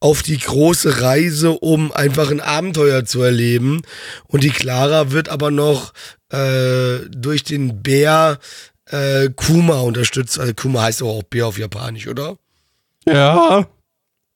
[0.00, 3.82] auf die große Reise, um einfach ein Abenteuer zu erleben.
[4.26, 5.92] Und die Clara wird aber noch
[6.30, 8.38] äh, durch den Bär
[8.86, 10.38] äh, Kuma unterstützt.
[10.38, 12.36] Also Kuma heißt doch auch Bär auf Japanisch, oder?
[13.06, 13.66] Ja.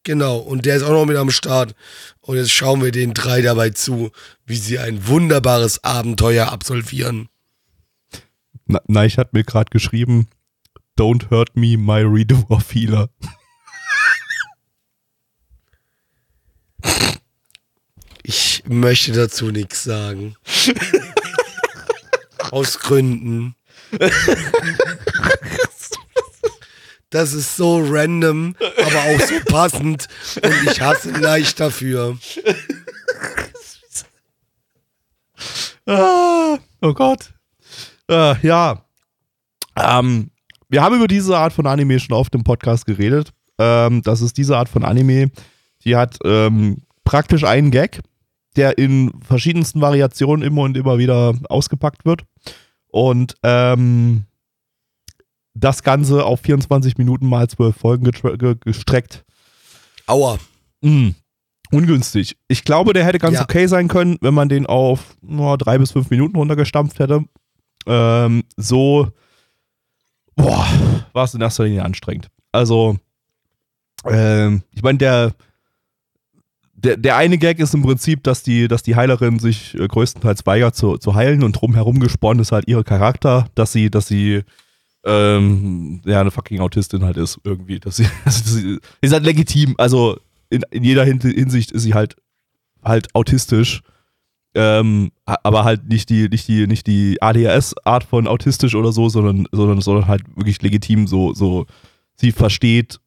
[0.04, 1.76] Genau, und der ist auch noch mit am Start.
[2.20, 4.10] Und jetzt schauen wir den drei dabei zu,
[4.44, 7.28] wie sie ein wunderbares Abenteuer absolvieren.
[8.66, 10.26] Na, Neich hat mir gerade geschrieben,
[10.96, 13.08] Don't hurt me, my redo of healer.
[18.22, 20.36] Ich möchte dazu nichts sagen.
[22.50, 23.56] Aus Gründen.
[27.10, 30.08] Das ist so random, aber auch so passend.
[30.42, 32.16] Und ich hasse ihn leicht dafür.
[35.86, 37.34] Ah, oh Gott.
[38.08, 38.84] Äh, ja.
[39.76, 40.31] Ähm,
[40.72, 43.30] wir haben über diese Art von Anime schon oft im Podcast geredet.
[43.58, 45.30] Ähm, das ist diese Art von Anime,
[45.84, 48.00] die hat ähm, praktisch einen Gag,
[48.56, 52.22] der in verschiedensten Variationen immer und immer wieder ausgepackt wird.
[52.88, 54.24] Und ähm,
[55.52, 58.10] das Ganze auf 24 Minuten mal 12 Folgen
[58.64, 59.24] gestreckt.
[60.06, 60.38] Aua.
[60.80, 61.10] Mm,
[61.70, 62.38] ungünstig.
[62.48, 63.42] Ich glaube, der hätte ganz Ja.
[63.42, 67.24] okay sein können, wenn man den auf nur drei bis fünf Minuten runtergestampft hätte.
[67.86, 69.10] Ähm, so,
[70.42, 70.66] boah,
[71.12, 72.28] war es in erster Linie anstrengend.
[72.52, 72.98] Also,
[74.04, 75.32] ähm, ich meine, der,
[76.74, 80.44] der, der eine Gag ist im Prinzip, dass die, dass die Heilerin sich äh, größtenteils
[80.46, 84.42] weigert zu, zu heilen und drumherum gesponnen ist halt ihre Charakter, dass sie, dass sie
[85.04, 87.78] ähm, ja, eine fucking Autistin halt ist, irgendwie.
[87.80, 89.74] Dass sie, also, sie ist halt legitim.
[89.78, 90.18] Also
[90.50, 92.16] in, in jeder Hin- Hinsicht ist sie halt
[92.84, 93.82] halt autistisch.
[94.54, 99.46] Ähm, aber halt nicht die, nicht die, nicht die ADHS-Art von autistisch oder so, sondern,
[99.50, 101.66] sondern, sondern halt wirklich legitim so, so,
[102.16, 103.00] sie versteht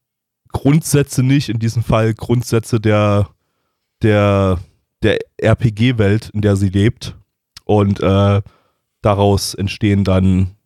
[0.50, 3.28] Grundsätze nicht, in diesem Fall Grundsätze der,
[4.02, 4.58] der,
[5.02, 7.16] der RPG-Welt, in der sie lebt.
[7.64, 8.42] Und äh,
[9.02, 10.56] daraus entstehen dann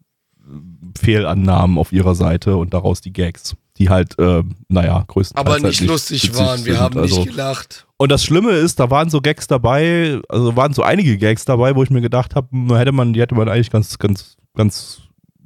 [0.98, 5.62] Fehlannahmen auf ihrer Seite und daraus die Gags, die halt, äh, naja, größtenteils Aber halt
[5.62, 6.64] nicht lustig waren.
[6.66, 6.82] Wir sind.
[6.82, 7.86] haben also, nicht gelacht.
[7.96, 11.74] Und das Schlimme ist, da waren so Gags dabei, also waren so einige Gags dabei,
[11.74, 15.00] wo ich mir gedacht habe, hätte man, die hätte man eigentlich ganz, ganz, ganz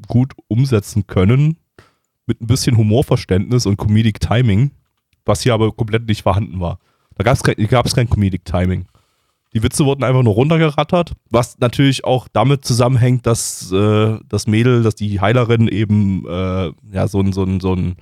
[0.08, 1.58] gut umsetzen können.
[2.26, 4.72] Mit ein bisschen Humorverständnis und Comedic Timing,
[5.24, 6.80] was hier aber komplett nicht vorhanden war.
[7.16, 8.86] Da gab es kein, gab's kein Comedic Timing.
[9.54, 14.82] Die Witze wurden einfach nur runtergerattert, was natürlich auch damit zusammenhängt, dass äh, das Mädel,
[14.82, 17.96] dass die Heilerin eben äh, ja, so ein, so ein, so ein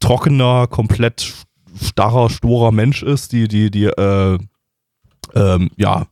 [0.00, 1.34] trockener, komplett
[1.82, 4.38] starrer, storer Mensch ist, die, die, die, äh,
[5.34, 6.06] ähm, ja,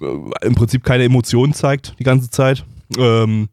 [0.00, 2.64] äh, im Prinzip keine Emotionen zeigt die ganze Zeit.
[2.96, 3.48] Ähm,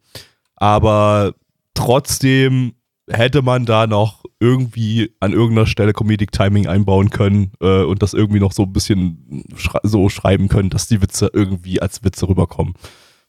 [0.55, 1.33] aber
[1.73, 2.73] trotzdem
[3.11, 8.13] hätte man da noch irgendwie an irgendeiner Stelle Comedic Timing einbauen können äh, und das
[8.13, 12.27] irgendwie noch so ein bisschen schrei so schreiben können, dass die Witze irgendwie als Witze
[12.27, 12.73] rüberkommen.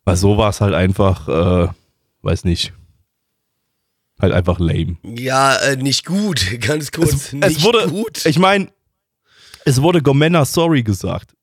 [0.04, 1.68] Weil so war es halt einfach, äh,
[2.22, 2.72] weiß nicht,
[4.20, 4.96] halt einfach lame.
[5.02, 6.46] Ja, äh, nicht gut.
[6.60, 7.12] Ganz kurz.
[7.12, 8.24] Es, nicht es wurde, gut.
[8.24, 8.68] ich meine,
[9.64, 11.34] es wurde Gomena sorry gesagt.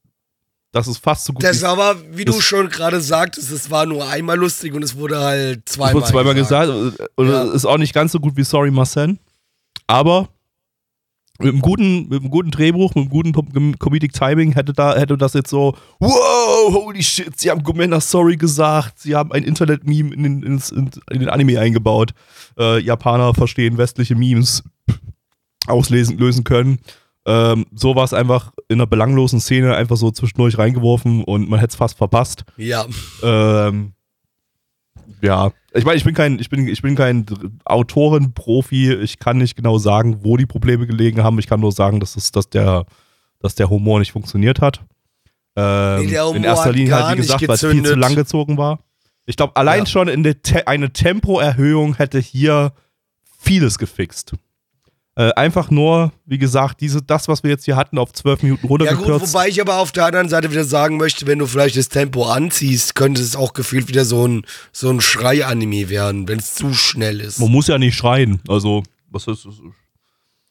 [0.72, 4.08] Das ist fast so gut Das aber, wie du schon gerade sagtest, es war nur
[4.08, 6.70] einmal lustig und es wurde halt Es zweimal, wurde zweimal gesagt.
[7.16, 7.44] Und Ja.
[7.46, 9.18] es ist auch nicht ganz so gut wie Sorry Marcel.
[9.88, 10.30] Aber
[11.40, 14.96] mit einem guten, mit einem guten Drehbuch, mit einem guten Com- Comedic Timing hätte da,
[14.96, 19.44] hätte das jetzt so, wow, holy shit, sie haben Gomena Sorry gesagt, sie haben ein
[19.44, 22.12] Internet-Meme in den, ins, in den Anime eingebaut.
[22.60, 24.64] Äh, Japaner verstehen westliche Memes
[25.66, 26.80] auslesen, lösen können.
[27.32, 31.60] Ähm, so war es einfach in einer belanglosen Szene einfach so zwischendurch reingeworfen und man
[31.60, 32.44] hätte es fast verpasst.
[32.58, 32.86] Ja,
[33.22, 33.94] Ähm,
[35.22, 37.26] ja, ich meine, ich bin kein, ich bin, ich bin kein
[37.66, 38.94] Autorenprofi.
[38.94, 41.38] Ich kann nicht genau sagen, wo die Probleme gelegen haben.
[41.40, 42.86] Ich kann nur sagen, dass, es, dass, der,
[43.40, 44.82] dass der Humor nicht funktioniert hat.
[45.56, 48.80] Ähm, Nee, in erster Linie halt, wie gesagt, weil es viel zu lang gezogen war.
[49.26, 49.86] Ich glaube, allein Ja.
[49.86, 52.72] schon in der Te eine Tempoerhöhung hätte hier
[53.40, 54.34] vieles gefixt.
[55.20, 58.62] Äh, einfach nur, wie gesagt, diese, das, was wir jetzt hier hatten, auf zwölf Minuten
[58.62, 59.34] ja gut, runtergekürzt.
[59.34, 62.24] wobei ich aber auf der anderen Seite wieder sagen möchte, wenn du vielleicht das Tempo
[62.24, 66.74] anziehst, könnte es auch gefühlt wieder so ein, so ein Schrei-Anime werden, wenn es zu
[66.74, 67.38] schnell ist.
[67.38, 68.40] Man muss ja nicht schreien.
[68.48, 69.56] Also, was ist das?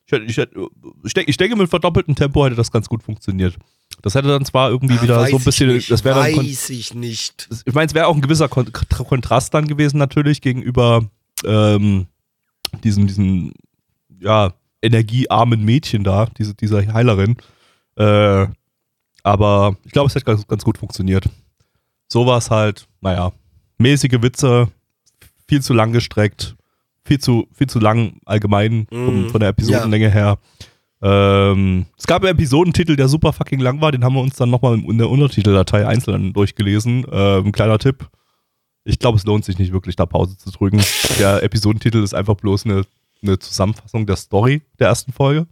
[0.05, 3.57] Ich, ich, ich, denke, mit verdoppeltem Tempo hätte das ganz gut funktioniert.
[4.03, 6.23] Das hätte dann zwar irgendwie Ah, wieder weiß so ein bisschen, ich nicht, das wäre
[6.23, 7.49] dann, weiß ich nicht.
[7.65, 11.09] ich meine, es wäre auch ein gewisser Kon Kontrast dann gewesen natürlich gegenüber
[11.47, 12.07] ähm,
[12.85, 13.55] diesen, diesen,
[14.21, 14.53] ja,
[14.83, 17.37] energiearmen Mädchen da, diese, dieser Heilerin.
[17.97, 18.47] Äh,
[19.23, 21.29] aber ich glaube, es hätte ganz, ganz gut funktioniert.
[22.09, 23.33] So war es halt, naja,
[23.79, 24.69] mäßige Witze,
[25.49, 26.57] viel zu lang gestreckt,
[27.05, 29.31] viel zu, viel zu lang allgemein vom, Mhm.
[29.31, 30.39] von der Episodenlänge her.
[31.01, 34.51] Ähm, es gab einen Episodentitel, der super fucking lang war, den haben wir uns dann
[34.51, 37.07] nochmal in der Untertiteldatei einzeln durchgelesen.
[37.11, 38.09] Ähm, kleiner Tipp.
[38.85, 40.81] Ich glaube, es lohnt sich nicht wirklich, da Pause zu drücken.
[41.19, 42.83] Der Episodentitel ist einfach bloß eine,
[43.23, 45.47] eine Zusammenfassung der Story der ersten Folge.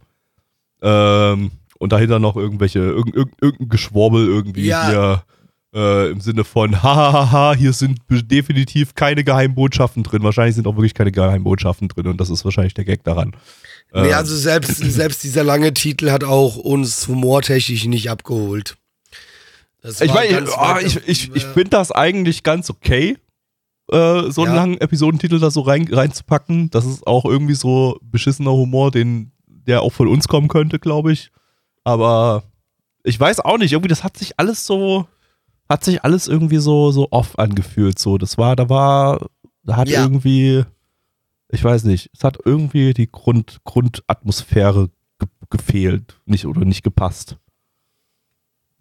[0.81, 4.89] Ähm, und dahinter noch irgendwelche, irgend, irgend, irgendein Geschwurbel irgendwie Ja.
[4.89, 5.23] hier
[5.73, 10.23] äh, im Sinne von, hahaha, hier sind definitiv keine Geheimbotschaften drin.
[10.23, 13.35] Wahrscheinlich sind auch wirklich keine Geheimbotschaften drin und das ist wahrscheinlich der Gag daran.
[13.93, 18.77] Nee, Ähm, also selbst, selbst dieser lange Titel hat auch uns humortechnisch nicht abgeholt.
[19.81, 23.17] Das Ich meine, ich, oh, ich, ich, ich äh, finde das eigentlich ganz okay.
[23.91, 24.55] Äh, so einen Ja.
[24.61, 26.69] langen Episodentitel da so rein, reinzupacken.
[26.69, 31.11] Das ist auch irgendwie so beschissener Humor, den, der auch von uns kommen könnte, glaube
[31.13, 31.31] ich.
[31.83, 32.43] Aber
[33.03, 35.07] ich weiß auch nicht, irgendwie, das hat sich alles so,
[35.69, 37.97] hat sich alles irgendwie so, so off angefühlt.
[37.99, 39.27] So, das war, da war,
[39.63, 40.01] da hat Ja.
[40.03, 40.63] irgendwie,
[41.49, 47.37] ich weiß nicht, es hat irgendwie die Grund, Grundatmosphäre ge gefehlt, nicht oder nicht gepasst.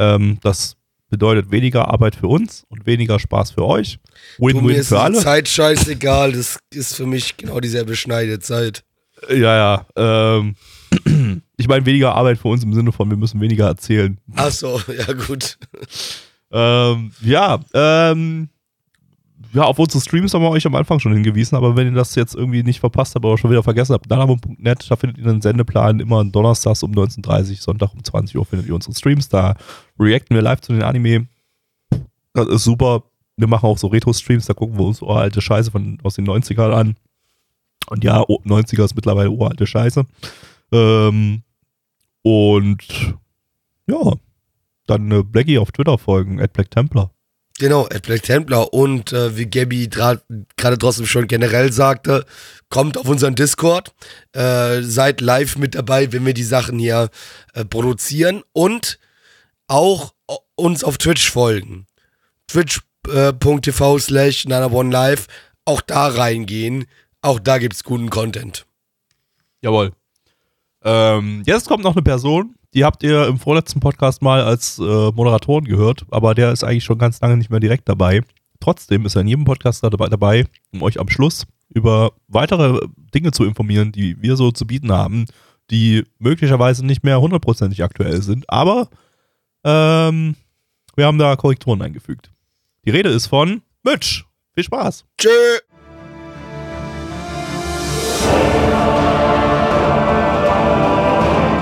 [0.00, 0.76] Ähm, das
[1.10, 3.98] bedeutet weniger Arbeit für uns und weniger Spaß für euch.
[4.38, 5.18] Win-win ist für alle.
[5.18, 6.32] Zeit scheißegal.
[6.32, 8.84] Das ist für mich genau dieselbe Schneidezeit.
[9.28, 9.86] Ja, ja.
[9.96, 10.56] Ähm,
[11.56, 14.18] ich meine, weniger Arbeit für uns im Sinne von, wir müssen weniger erzählen.
[14.34, 15.58] Ach so, ja gut.
[16.52, 18.48] Ähm, ja, ähm,
[19.52, 22.14] ja, auf unsere Streams haben wir euch am Anfang schon hingewiesen, aber wenn ihr das
[22.14, 25.42] jetzt irgendwie nicht verpasst habt oder schon wieder vergessen habt, nanamon.net, da findet ihr einen
[25.42, 29.56] Sendeplan immer donnerstags um 19.30 Uhr, Sonntag um 20 Uhr findet ihr unsere Streams, da
[29.98, 31.26] reacten wir live zu den Anime.
[32.32, 33.02] Das ist super.
[33.36, 36.72] Wir machen auch so Retro-Streams, da gucken wir uns uralte Scheiße von, aus den 90ern
[36.72, 36.96] an.
[37.88, 40.04] Und ja, oh, 90er ist mittlerweile uralte Scheiße.
[40.72, 41.42] Ähm,
[42.22, 43.16] und
[43.88, 44.12] ja,
[44.86, 47.10] dann äh, Blackie auf Twitter folgen, at Black Templar.
[47.60, 52.24] Genau, at Black Templar und äh, wie Gabby gerade trotzdem schon generell sagte,
[52.70, 53.92] kommt auf unseren Discord,
[54.32, 57.10] äh, seid live mit dabei, wenn wir die Sachen hier
[57.52, 58.98] äh, produzieren und
[59.66, 61.84] auch äh, uns auf Twitch folgen.
[62.48, 65.26] Twitch.tv slash live
[65.66, 66.86] auch da reingehen.
[67.20, 68.64] Auch da gibt's guten Content.
[69.60, 69.92] Jawohl.
[70.82, 74.82] Ähm, jetzt kommt noch eine Person, die habt ihr im vorletzten Podcast mal als äh,
[74.82, 78.22] Moderatoren gehört, aber der ist eigentlich schon ganz lange nicht mehr direkt dabei.
[78.60, 82.80] Trotzdem ist er in jedem Podcast dabei, um euch am Schluss über weitere
[83.14, 85.26] Dinge zu informieren, die wir so zu bieten haben,
[85.70, 88.88] die möglicherweise nicht mehr hundertprozentig aktuell sind, aber
[89.64, 90.36] ähm,
[90.96, 92.30] wir haben da Korrekturen eingefügt.
[92.84, 94.24] Die Rede ist von Mitch.
[94.54, 95.04] Viel Spaß.
[95.16, 95.28] Tschö!